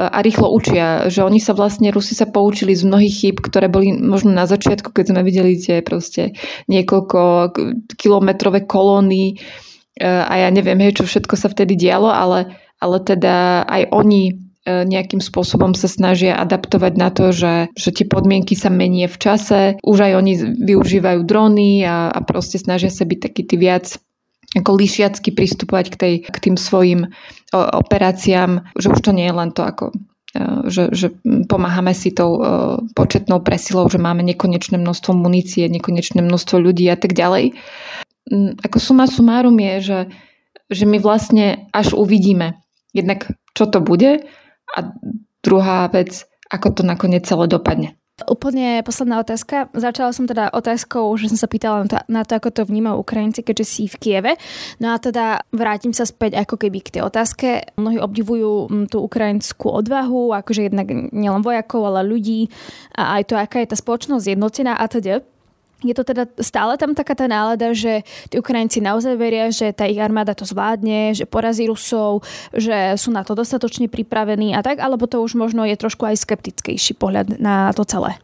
a 0.00 0.18
rýchlo 0.24 0.48
učia, 0.48 1.12
že 1.12 1.20
oni 1.20 1.38
sa 1.40 1.52
vlastne, 1.52 1.92
Rusi 1.92 2.16
sa 2.16 2.24
poučili 2.24 2.72
z 2.72 2.88
mnohých 2.88 3.14
chýb, 3.14 3.36
ktoré 3.44 3.68
boli 3.68 3.92
možno 3.92 4.32
na 4.32 4.48
začiatku, 4.48 4.90
keď 4.96 5.12
sme 5.12 5.20
videli 5.20 5.60
tie 5.60 5.84
proste 5.84 6.32
niekoľko 6.72 7.52
kilometrové 8.00 8.64
kolóny 8.64 9.36
e, 9.36 10.04
a 10.04 10.32
ja 10.40 10.48
neviem, 10.48 10.80
hej, 10.80 10.96
čo 11.00 11.04
všetko 11.04 11.36
sa 11.36 11.52
vtedy 11.52 11.76
dialo, 11.76 12.08
ale, 12.08 12.56
ale 12.80 12.96
teda 13.04 13.68
aj 13.68 13.92
oni 13.92 14.40
nejakým 14.64 15.20
spôsobom 15.20 15.76
sa 15.76 15.92
snažia 15.92 16.40
adaptovať 16.40 16.92
na 16.96 17.12
to, 17.12 17.36
že, 17.36 17.68
že 17.76 17.92
tie 17.92 18.08
podmienky 18.08 18.56
sa 18.56 18.72
menie 18.72 19.04
v 19.12 19.20
čase. 19.20 19.76
Už 19.84 20.08
aj 20.08 20.12
oni 20.24 20.32
využívajú 20.56 21.20
drony 21.28 21.84
a, 21.84 22.08
a 22.08 22.18
proste 22.24 22.56
snažia 22.56 22.88
sa 22.88 23.04
byť 23.04 23.18
taký 23.28 23.44
tí 23.44 23.60
viac 23.60 24.00
ako 24.54 24.70
lišiacky 24.78 25.34
pristupovať 25.34 25.86
k, 25.90 25.96
tej, 25.96 26.14
k 26.30 26.36
tým 26.38 26.56
svojim 26.56 27.10
operáciám, 27.54 28.70
že 28.78 28.90
už 28.90 28.98
to 29.02 29.10
nie 29.10 29.26
je 29.26 29.34
len 29.34 29.50
to 29.50 29.62
ako 29.66 29.84
e, 29.90 29.94
že, 30.70 30.94
že 30.94 31.06
pomáhame 31.50 31.94
si 31.94 32.14
tou 32.14 32.38
e, 32.38 32.42
početnou 32.94 33.42
presilou, 33.42 33.90
že 33.90 33.98
máme 33.98 34.22
nekonečné 34.22 34.78
množstvo 34.78 35.14
munície, 35.14 35.66
nekonečné 35.66 36.22
množstvo 36.22 36.56
ľudí 36.58 36.86
a 36.90 36.98
tak 36.98 37.14
ďalej. 37.14 37.54
Mm, 38.30 38.58
ako 38.62 38.78
suma 38.78 39.06
sumárum 39.10 39.58
je, 39.58 39.74
že, 39.82 40.00
že 40.70 40.84
my 40.86 40.98
vlastne 41.02 41.70
až 41.74 41.94
uvidíme 41.94 42.58
jednak, 42.94 43.30
čo 43.58 43.66
to 43.66 43.82
bude 43.82 44.22
a 44.74 44.78
druhá 45.42 45.90
vec, 45.90 46.26
ako 46.50 46.80
to 46.80 46.82
nakoniec 46.86 47.26
celé 47.26 47.46
dopadne. 47.50 47.98
Úplne 48.14 48.86
posledná 48.86 49.18
otázka. 49.18 49.74
Začala 49.74 50.14
som 50.14 50.30
teda 50.30 50.54
otázkou, 50.54 51.10
že 51.18 51.34
som 51.34 51.34
sa 51.34 51.50
pýtala 51.50 51.82
na 51.82 51.88
to, 51.90 51.96
na 52.06 52.22
to 52.22 52.38
ako 52.38 52.54
to 52.54 52.62
vnímajú 52.62 53.02
Ukrajinci, 53.02 53.42
keďže 53.42 53.66
si 53.66 53.82
v 53.90 53.98
Kieve. 53.98 54.32
No 54.78 54.94
a 54.94 55.02
teda 55.02 55.42
vrátim 55.50 55.90
sa 55.90 56.06
späť 56.06 56.38
ako 56.38 56.54
keby 56.54 56.78
k 56.78 56.94
tej 56.94 57.02
otázke. 57.10 57.74
Mnohí 57.74 57.98
obdivujú 57.98 58.70
mm, 58.70 58.86
tú 58.86 59.02
ukrajinskú 59.02 59.66
odvahu, 59.66 60.30
akože 60.30 60.70
jednak 60.70 60.94
nielen 61.10 61.42
vojakov, 61.42 61.90
ale 61.90 62.06
ľudí 62.06 62.54
a 62.94 63.18
aj 63.18 63.22
to, 63.26 63.34
aká 63.34 63.66
je 63.66 63.74
tá 63.74 63.76
spoločnosť 63.82 64.30
zjednotená 64.30 64.78
a 64.78 64.86
teda 64.86 65.18
je 65.84 65.94
to 65.94 66.02
teda 66.02 66.24
stále 66.40 66.74
tam 66.80 66.96
taká 66.96 67.12
tá 67.12 67.28
nálada, 67.28 67.76
že 67.76 68.02
tí 68.32 68.40
Ukrajinci 68.40 68.80
naozaj 68.80 69.14
veria, 69.20 69.52
že 69.52 69.70
tá 69.76 69.84
ich 69.84 70.00
armáda 70.00 70.32
to 70.32 70.48
zvládne, 70.48 71.12
že 71.12 71.28
porazí 71.28 71.68
Rusov, 71.68 72.24
že 72.50 72.96
sú 72.96 73.12
na 73.12 73.22
to 73.22 73.36
dostatočne 73.36 73.92
pripravení 73.92 74.56
a 74.56 74.64
tak, 74.64 74.80
alebo 74.80 75.04
to 75.04 75.20
už 75.20 75.36
možno 75.36 75.68
je 75.68 75.76
trošku 75.76 76.08
aj 76.08 76.24
skeptickejší 76.24 76.96
pohľad 76.96 77.36
na 77.36 77.70
to 77.76 77.84
celé? 77.84 78.16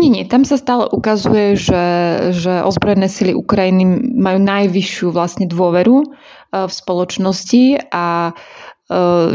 Nie, 0.00 0.08
nie, 0.08 0.24
tam 0.24 0.48
sa 0.48 0.56
stále 0.56 0.88
ukazuje, 0.88 1.52
že, 1.52 1.84
že 2.32 2.64
ozbrojené 2.64 3.12
sily 3.12 3.36
Ukrajiny 3.36 3.84
majú 4.16 4.40
najvyššiu 4.40 5.12
vlastne 5.12 5.44
dôveru 5.44 6.00
eh, 6.00 6.64
v 6.64 6.72
spoločnosti 6.72 7.92
a 7.92 8.32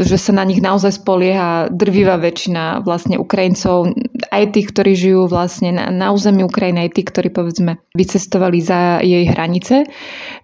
že 0.04 0.20
sa 0.20 0.36
na 0.36 0.44
nich 0.44 0.60
naozaj 0.60 1.00
spolieha 1.00 1.72
drvivá 1.72 2.20
väčšina 2.20 2.84
vlastne 2.84 3.16
Ukrajincov, 3.16 3.88
aj 4.28 4.52
tých, 4.52 4.68
ktorí 4.68 4.92
žijú 4.92 5.32
vlastne 5.32 5.72
na, 5.72 5.88
na 5.88 6.12
území 6.12 6.44
Ukrajiny, 6.44 6.84
aj 6.84 6.90
tí, 6.92 7.02
ktorí 7.08 7.32
povedzme 7.32 7.80
vycestovali 7.96 8.60
za 8.60 9.00
jej 9.00 9.24
hranice. 9.24 9.88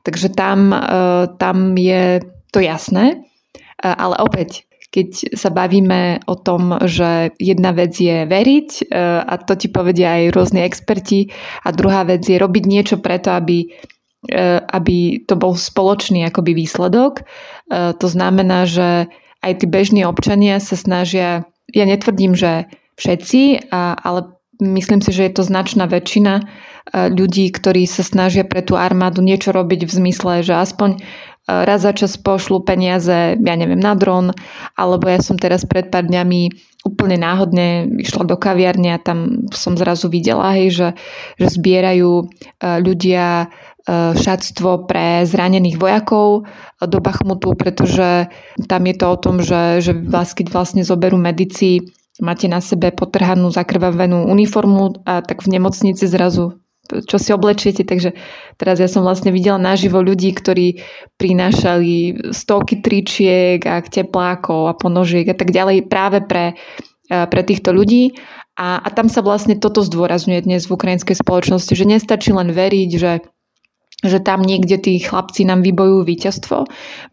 Takže 0.09 0.33
tam, 0.33 0.73
eh, 0.73 1.29
tam 1.37 1.77
je 1.77 2.25
to 2.57 2.65
jasné. 2.65 3.21
Eh, 3.21 3.93
ale 3.93 4.17
opäť, 4.17 4.65
keď 4.89 5.37
sa 5.37 5.53
bavíme 5.53 6.25
o 6.25 6.37
tom, 6.37 6.81
že 6.85 7.37
jedna 7.37 7.73
vec 7.73 7.97
je 7.97 8.29
veriť 8.29 8.93
a 9.25 9.41
to 9.41 9.57
ti 9.57 9.73
povedia 9.73 10.21
aj 10.21 10.37
rôzni 10.37 10.61
experti 10.69 11.33
a 11.65 11.73
druhá 11.73 12.05
vec 12.05 12.21
je 12.29 12.37
robiť 12.37 12.65
niečo 12.69 12.97
preto, 13.01 13.33
aby 13.33 13.73
aby 14.71 15.27
to 15.27 15.35
bol 15.35 15.59
spoločný 15.59 16.23
akoby 16.23 16.55
výsledok. 16.55 17.27
E, 17.73 17.97
to 17.97 18.07
znamená, 18.07 18.69
že 18.69 19.09
aj 19.41 19.65
tí 19.65 19.67
bežní 19.67 20.05
občania 20.05 20.61
sa 20.61 20.77
snažia, 20.77 21.49
ja 21.73 21.85
netvrdím, 21.89 22.37
že 22.37 22.69
všetci, 23.01 23.73
ale 23.73 24.37
myslím 24.61 25.01
si, 25.01 25.11
že 25.11 25.27
je 25.27 25.33
to 25.35 25.43
značná 25.43 25.89
väčšina 25.89 26.35
e, 26.39 26.43
ľudí, 27.11 27.49
ktorí 27.51 27.89
sa 27.89 28.05
snažia 28.05 28.45
pre 28.45 28.61
tú 28.61 28.77
armádu 28.77 29.25
niečo 29.25 29.51
robiť 29.51 29.89
v 29.89 29.93
zmysle, 29.93 30.45
že 30.45 30.55
aspoň 30.55 30.91
e, 30.95 30.99
raz 31.49 31.83
za 31.83 31.97
čas 31.97 32.15
pošlu 32.21 32.63
peniaze, 32.63 33.35
ja 33.35 33.55
neviem, 33.57 33.81
na 33.81 33.97
dron, 33.97 34.31
alebo 34.77 35.09
ja 35.11 35.19
som 35.19 35.41
teraz 35.41 35.65
pred 35.67 35.89
pár 35.91 36.07
dňami 36.07 36.53
úplne 36.87 37.19
náhodne 37.19 37.89
išla 37.99 38.27
do 38.27 38.37
kaviarne 38.39 38.95
a 38.95 39.03
tam 39.03 39.49
som 39.51 39.75
zrazu 39.75 40.07
videla, 40.07 40.55
hej, 40.55 40.75
že, 40.75 40.89
že 41.39 41.47
zbierajú 41.55 42.27
ľudia 42.59 43.55
šatstvo 43.91 44.87
pre 44.87 45.27
zranených 45.27 45.75
vojakov 45.75 46.47
do 46.79 46.99
Bachmutu, 47.03 47.59
pretože 47.59 48.31
tam 48.71 48.83
je 48.87 48.95
to 48.95 49.07
o 49.11 49.17
tom, 49.19 49.43
že, 49.43 49.83
že 49.83 49.93
vás 49.95 50.39
keď 50.39 50.55
vlastne 50.55 50.83
zoberú 50.87 51.19
medici, 51.19 51.83
máte 52.23 52.47
na 52.47 52.63
sebe 52.63 52.95
potrhanú 52.95 53.51
zakrvavenú 53.51 54.31
uniformu 54.31 55.03
a 55.03 55.19
tak 55.23 55.43
v 55.43 55.59
nemocnici 55.59 56.07
zrazu 56.07 56.63
čo 56.93 57.17
si 57.17 57.31
oblečiete. 57.33 57.87
Takže 57.87 58.13
teraz 58.59 58.77
ja 58.83 58.91
som 58.91 59.07
vlastne 59.07 59.33
videla 59.33 59.57
naživo 59.57 60.03
ľudí, 60.03 60.35
ktorí 60.35 60.83
prinášali 61.17 62.29
stovky 62.35 62.85
tričiek 62.85 63.63
a 63.65 63.81
teplákov 63.81 64.69
a 64.69 64.77
ponožiek 64.77 65.25
a 65.31 65.37
tak 65.39 65.55
ďalej 65.55 65.89
práve 65.89 66.21
pre, 66.21 66.59
pre 67.09 67.43
týchto 67.47 67.73
ľudí. 67.73 68.19
A, 68.61 68.85
a 68.85 68.89
tam 68.93 69.09
sa 69.09 69.25
vlastne 69.25 69.57
toto 69.57 69.81
zdôrazňuje 69.81 70.45
dnes 70.45 70.69
v 70.69 70.77
ukrajinskej 70.77 71.17
spoločnosti, 71.17 71.73
že 71.73 71.89
nestačí 71.89 72.37
len 72.37 72.53
veriť, 72.53 72.91
že 73.01 73.25
že 74.03 74.19
tam 74.19 74.43
niekde 74.43 74.79
tí 74.83 74.99
chlapci 74.99 75.47
nám 75.47 75.63
vybojujú 75.63 76.03
víťazstvo, 76.03 76.59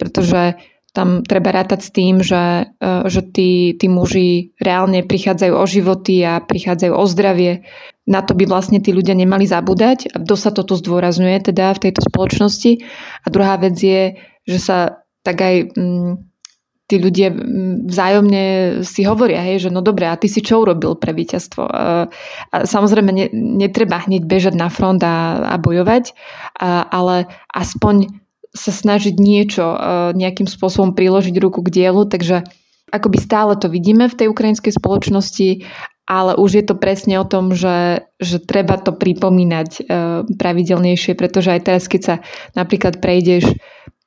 pretože 0.01 0.57
tam 0.89 1.21
treba 1.21 1.53
rátať 1.53 1.79
s 1.85 1.89
tým, 1.93 2.15
že, 2.25 2.73
e, 2.81 2.89
že 3.05 3.21
tí, 3.29 3.77
tí 3.77 3.85
muži 3.85 4.57
reálne 4.57 5.05
prichádzajú 5.05 5.53
o 5.53 5.65
životy 5.69 6.25
a 6.25 6.41
prichádzajú 6.41 6.93
o 6.97 7.05
zdravie. 7.05 7.61
Na 8.09 8.25
to 8.25 8.33
by 8.33 8.49
vlastne 8.49 8.81
tí 8.81 8.89
ľudia 8.89 9.13
nemali 9.13 9.45
zabúdať. 9.45 10.17
A 10.17 10.25
kto 10.25 10.33
sa 10.33 10.49
toto 10.49 10.73
zdôrazňuje 10.73 11.53
teda 11.53 11.77
v 11.77 11.81
tejto 11.89 12.01
spoločnosti. 12.09 12.81
A 13.21 13.27
druhá 13.29 13.61
vec 13.61 13.77
je, 13.77 14.17
že 14.49 14.57
sa 14.57 15.05
tak 15.21 15.37
aj 15.45 15.77
mm, 15.77 16.28
tí 16.89 16.97
ľudia 16.97 17.29
vzájomne 17.85 18.43
si 18.81 19.05
hovoria, 19.05 19.45
hej, 19.45 19.69
že 19.69 19.69
no 19.69 19.85
dobre, 19.85 20.09
a 20.09 20.17
ty 20.17 20.25
si 20.25 20.41
čo 20.41 20.65
urobil 20.65 20.97
pre 20.97 21.13
víťazstvo? 21.13 21.61
A, 21.61 22.09
a 22.49 22.55
samozrejme 22.65 23.13
ne, 23.13 23.29
netreba 23.31 24.01
hneď 24.01 24.25
bežať 24.25 24.57
na 24.57 24.73
front 24.73 24.97
a, 25.05 25.37
a 25.53 25.55
bojovať, 25.61 26.17
a, 26.57 26.89
ale 26.89 27.29
aspoň 27.53 28.09
sa 28.49 28.73
snažiť 28.73 29.21
niečo 29.21 29.61
nejakým 30.17 30.49
spôsobom 30.49 30.97
priložiť 30.97 31.37
ruku 31.37 31.61
k 31.61 31.69
dielu, 31.69 32.09
takže 32.09 32.41
akoby 32.89 33.21
stále 33.21 33.53
to 33.53 33.69
vidíme 33.69 34.09
v 34.09 34.17
tej 34.17 34.27
ukrajinskej 34.33 34.73
spoločnosti, 34.73 35.69
ale 36.09 36.33
už 36.33 36.49
je 36.57 36.65
to 36.65 36.73
presne 36.73 37.13
o 37.21 37.29
tom, 37.29 37.53
že, 37.53 38.09
že 38.17 38.41
treba 38.41 38.81
to 38.81 38.89
pripomínať 38.97 39.85
pravidelnejšie, 40.33 41.13
pretože 41.13 41.53
aj 41.53 41.61
teraz, 41.61 41.85
keď 41.85 42.01
sa 42.01 42.15
napríklad 42.57 42.97
prejdeš 42.97 43.45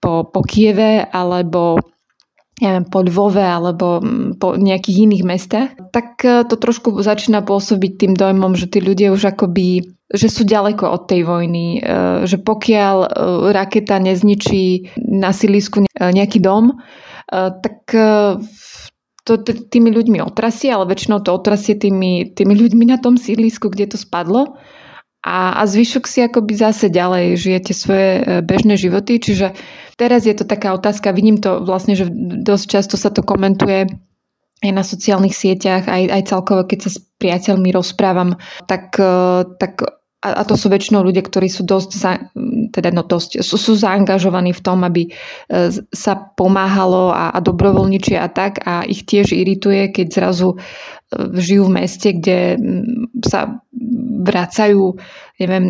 po, 0.02 0.26
po 0.26 0.42
Kieve 0.42 1.06
alebo 1.06 1.78
ja 2.60 2.76
neviem, 2.76 2.88
po 2.90 3.00
Lvove 3.00 3.40
alebo 3.40 4.02
mm, 4.02 4.36
po 4.36 4.54
nejakých 4.60 5.08
iných 5.08 5.24
mestách, 5.24 5.70
tak 5.88 6.20
e, 6.20 6.44
to 6.44 6.60
trošku 6.60 7.00
začína 7.00 7.40
pôsobiť 7.40 7.92
tým 7.96 8.12
dojmom, 8.12 8.52
že 8.54 8.68
tí 8.68 8.84
ľudia 8.84 9.14
už 9.14 9.32
akoby, 9.32 9.88
že 10.12 10.28
sú 10.28 10.44
ďaleko 10.44 10.84
od 10.84 11.02
tej 11.08 11.24
vojny, 11.24 11.80
e, 11.80 12.26
že 12.28 12.36
pokiaľ 12.36 12.96
e, 13.02 13.08
raketa 13.56 13.96
nezničí 13.96 14.94
na 15.00 15.32
sídlisku 15.32 15.88
nejaký 15.96 16.38
dom, 16.42 16.76
tak 17.32 17.88
to 19.24 19.32
tými 19.72 19.88
ľuďmi 19.88 20.20
otrasie, 20.20 20.68
ale 20.68 20.84
väčšinou 20.84 21.24
to 21.24 21.32
otrasie 21.32 21.80
tými, 21.80 22.36
tými 22.36 22.52
ľuďmi 22.52 22.84
na 22.92 23.00
tom 23.00 23.16
sídlisku, 23.16 23.72
kde 23.72 23.88
to 23.88 23.96
spadlo 23.96 24.60
a, 25.22 25.58
a 25.58 25.62
zvyšok 25.64 26.04
si 26.04 26.18
akoby 26.26 26.52
zase 26.58 26.90
ďalej 26.90 27.38
žijete 27.38 27.72
svoje 27.72 28.42
bežné 28.42 28.74
životy, 28.74 29.22
čiže 29.22 29.54
Teraz 30.02 30.26
je 30.26 30.34
to 30.34 30.42
taká 30.42 30.72
otázka, 30.74 31.12
vidím 31.14 31.38
to 31.38 31.62
vlastne, 31.62 31.94
že 31.94 32.08
dosť 32.42 32.66
často 32.66 32.96
sa 32.98 33.12
to 33.12 33.20
komentuje 33.22 33.86
aj 34.62 34.72
na 34.74 34.82
sociálnych 34.82 35.30
sieťach, 35.30 35.86
aj, 35.86 36.02
aj 36.10 36.22
celkovo, 36.26 36.66
keď 36.66 36.78
sa 36.86 36.90
s 36.96 36.98
priateľmi 37.22 37.70
rozprávam, 37.70 38.34
tak, 38.66 38.98
e, 38.98 39.46
tak 39.62 39.84
a 40.22 40.42
to 40.46 40.54
sú 40.54 40.70
väčšinou 40.70 41.02
ľudia, 41.02 41.26
ktorí 41.26 41.50
sú 41.50 41.66
dosť, 41.66 41.90
za, 41.98 42.30
teda 42.72 42.90
no 42.90 43.04
dosť, 43.04 43.44
sú, 43.44 43.60
sú 43.60 43.72
zaangažovaní 43.76 44.56
v 44.56 44.64
tom, 44.64 44.82
aby 44.82 45.06
e, 45.06 45.10
sa 45.92 46.14
pomáhalo 46.16 47.12
a, 47.12 47.36
a 47.36 47.38
dobrovoľničia 47.44 48.24
a 48.24 48.28
tak. 48.32 48.64
A 48.64 48.88
ich 48.88 49.04
tiež 49.04 49.36
irituje, 49.36 49.92
keď 49.92 50.06
zrazu 50.08 50.56
e, 50.56 50.58
žijú 51.36 51.68
v 51.68 51.74
meste, 51.84 52.16
kde 52.16 52.56
sa 53.22 53.60
vracajú 54.22 54.96
neviem, 55.36 55.66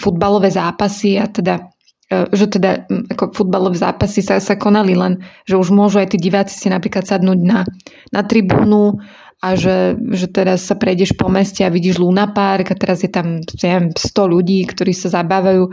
futbalové 0.00 0.50
zápasy 0.50 1.20
a 1.22 1.30
teda 1.30 1.72
E, 2.12 2.28
že 2.36 2.46
teda 2.52 2.84
ako 3.16 3.32
futbalové 3.32 3.80
zápasy 3.80 4.20
sa, 4.20 4.36
sa 4.36 4.54
konali 4.60 4.92
len, 4.92 5.24
že 5.48 5.56
už 5.56 5.72
môžu 5.72 6.04
aj 6.04 6.12
tí 6.12 6.18
diváci 6.20 6.52
si 6.60 6.68
napríklad 6.68 7.08
sadnúť 7.08 7.40
na, 7.40 7.64
na 8.12 8.20
tribúnu 8.20 9.00
a 9.42 9.48
že, 9.56 9.96
že 10.12 10.28
teraz 10.28 10.68
sa 10.68 10.76
prejdeš 10.76 11.16
po 11.16 11.32
meste 11.32 11.64
a 11.64 11.72
vidíš 11.72 11.98
Luna 11.98 12.30
Park 12.30 12.70
a 12.70 12.76
teraz 12.76 13.00
je 13.00 13.10
tam 13.10 13.40
neviem, 13.40 13.90
100 13.96 14.12
ľudí, 14.28 14.60
ktorí 14.68 14.92
sa 14.92 15.08
zabávajú 15.08 15.72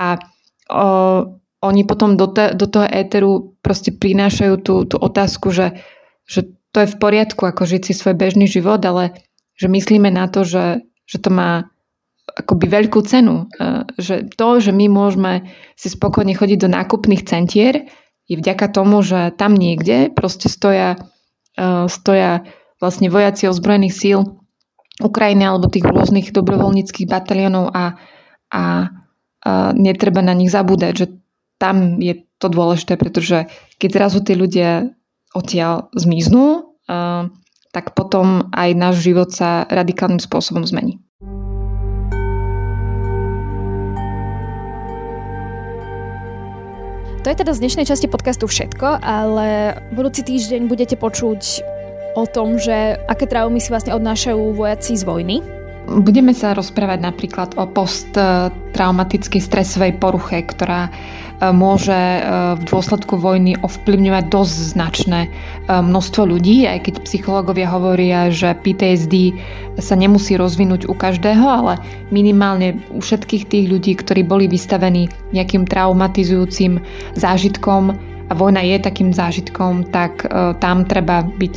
a 0.00 0.16
o, 0.72 0.84
oni 1.60 1.82
potom 1.84 2.16
do, 2.16 2.32
te, 2.32 2.56
do 2.56 2.64
toho 2.64 2.88
éteru 2.88 3.52
proste 3.60 3.92
prinášajú 3.92 4.54
tú, 4.64 4.88
tú 4.88 4.96
otázku, 4.96 5.52
že, 5.52 5.76
že 6.24 6.48
to 6.72 6.86
je 6.86 6.88
v 6.88 6.96
poriadku, 6.96 7.44
ako 7.44 7.68
žiť 7.68 7.82
si 7.84 7.92
svoj 7.92 8.16
bežný 8.16 8.48
život, 8.48 8.80
ale 8.80 9.12
že 9.60 9.68
myslíme 9.68 10.08
na 10.08 10.32
to, 10.32 10.48
že, 10.48 10.80
že 11.04 11.20
to 11.20 11.28
má 11.28 11.68
akoby 12.32 12.64
veľkú 12.64 13.04
cenu. 13.04 13.50
E, 13.60 13.84
že 14.00 14.24
to, 14.32 14.56
že 14.56 14.72
my 14.72 14.88
môžeme 14.88 15.52
si 15.76 15.92
spokojne 15.92 16.32
chodiť 16.32 16.58
do 16.64 16.72
nákupných 16.72 17.28
centier, 17.28 17.92
je 18.30 18.38
vďaka 18.38 18.70
tomu, 18.70 19.02
že 19.02 19.34
tam 19.34 19.58
niekde 19.58 20.08
proste 20.14 20.48
stoja, 20.48 20.96
e, 21.58 21.90
stoja 21.90 22.46
vlastne 22.80 23.12
vojaci 23.12 23.50
ozbrojených 23.50 23.94
síl 23.94 24.18
Ukrajiny 25.00 25.44
alebo 25.44 25.68
tých 25.68 25.84
rôznych 25.84 26.30
dobrovoľníckých 26.30 27.08
bataliónov 27.08 27.72
a, 27.72 27.96
a, 28.52 28.62
netreba 29.74 30.20
na 30.20 30.36
nich 30.36 30.52
zabúdať, 30.52 30.92
že 30.96 31.06
tam 31.60 32.00
je 32.00 32.24
to 32.40 32.48
dôležité, 32.48 32.96
pretože 32.96 33.48
keď 33.76 33.90
zrazu 33.92 34.24
tí 34.24 34.32
ľudia 34.32 34.92
odtiaľ 35.36 35.92
zmiznú, 35.92 36.76
tak 37.70 37.94
potom 37.94 38.50
aj 38.50 38.70
náš 38.74 39.04
život 39.04 39.30
sa 39.30 39.68
radikálnym 39.68 40.18
spôsobom 40.18 40.64
zmení. 40.64 40.98
To 47.20 47.28
je 47.28 47.36
teda 47.36 47.52
z 47.52 47.60
dnešnej 47.60 47.84
časti 47.84 48.08
podcastu 48.08 48.48
všetko, 48.48 49.04
ale 49.04 49.76
budúci 49.92 50.24
týždeň 50.24 50.72
budete 50.72 50.96
počuť 50.96 51.60
o 52.16 52.24
tom, 52.24 52.56
že 52.56 52.96
aké 53.06 53.28
traumy 53.28 53.60
si 53.60 53.68
vlastne 53.68 53.92
odnášajú 53.92 54.56
vojaci 54.56 54.96
z 54.96 55.04
vojny. 55.04 55.59
Budeme 55.90 56.30
sa 56.30 56.54
rozprávať 56.54 57.02
napríklad 57.02 57.58
o 57.58 57.66
posttraumatickej 57.66 59.42
stresovej 59.42 59.98
poruche, 59.98 60.38
ktorá 60.38 60.86
e, 60.86 60.90
môže 61.50 61.90
e, 61.90 62.20
v 62.54 62.62
dôsledku 62.62 63.18
vojny 63.18 63.58
ovplyvňovať 63.58 64.24
dosť 64.30 64.54
značné 64.70 65.20
e, 65.26 65.28
množstvo 65.66 66.30
ľudí, 66.30 66.70
aj 66.70 66.86
keď 66.86 66.94
psychológovia 67.02 67.66
hovoria, 67.66 68.30
že 68.30 68.54
PTSD 68.62 69.34
sa 69.82 69.98
nemusí 69.98 70.38
rozvinúť 70.38 70.86
u 70.86 70.94
každého, 70.94 71.42
ale 71.42 71.74
minimálne 72.14 72.78
u 72.94 73.02
všetkých 73.02 73.50
tých 73.50 73.66
ľudí, 73.66 73.98
ktorí 73.98 74.22
boli 74.22 74.46
vystavení 74.46 75.10
nejakým 75.34 75.66
traumatizujúcim 75.66 76.78
zážitkom 77.18 77.98
a 78.30 78.32
vojna 78.38 78.62
je 78.62 78.78
takým 78.78 79.10
zážitkom, 79.10 79.90
tak 79.90 80.22
tam 80.62 80.86
treba 80.86 81.26
byť 81.26 81.56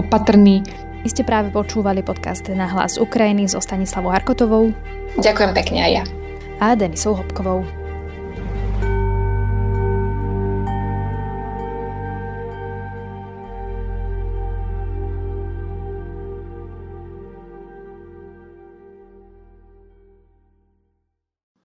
opatrný, 0.00 0.64
vy 1.02 1.08
ste 1.08 1.22
práve 1.22 1.54
počúvali 1.54 2.02
podcast 2.02 2.46
na 2.50 2.66
hlas 2.66 2.98
Ukrajiny 2.98 3.46
so 3.46 3.62
Stanislavou 3.62 4.10
Harkotovou. 4.10 4.74
Ďakujem 5.18 5.52
pekne 5.54 5.78
aj 5.84 5.92
ja. 5.92 6.04
A 6.58 6.74
Denisou 6.74 7.14
Hopkovou. 7.14 7.77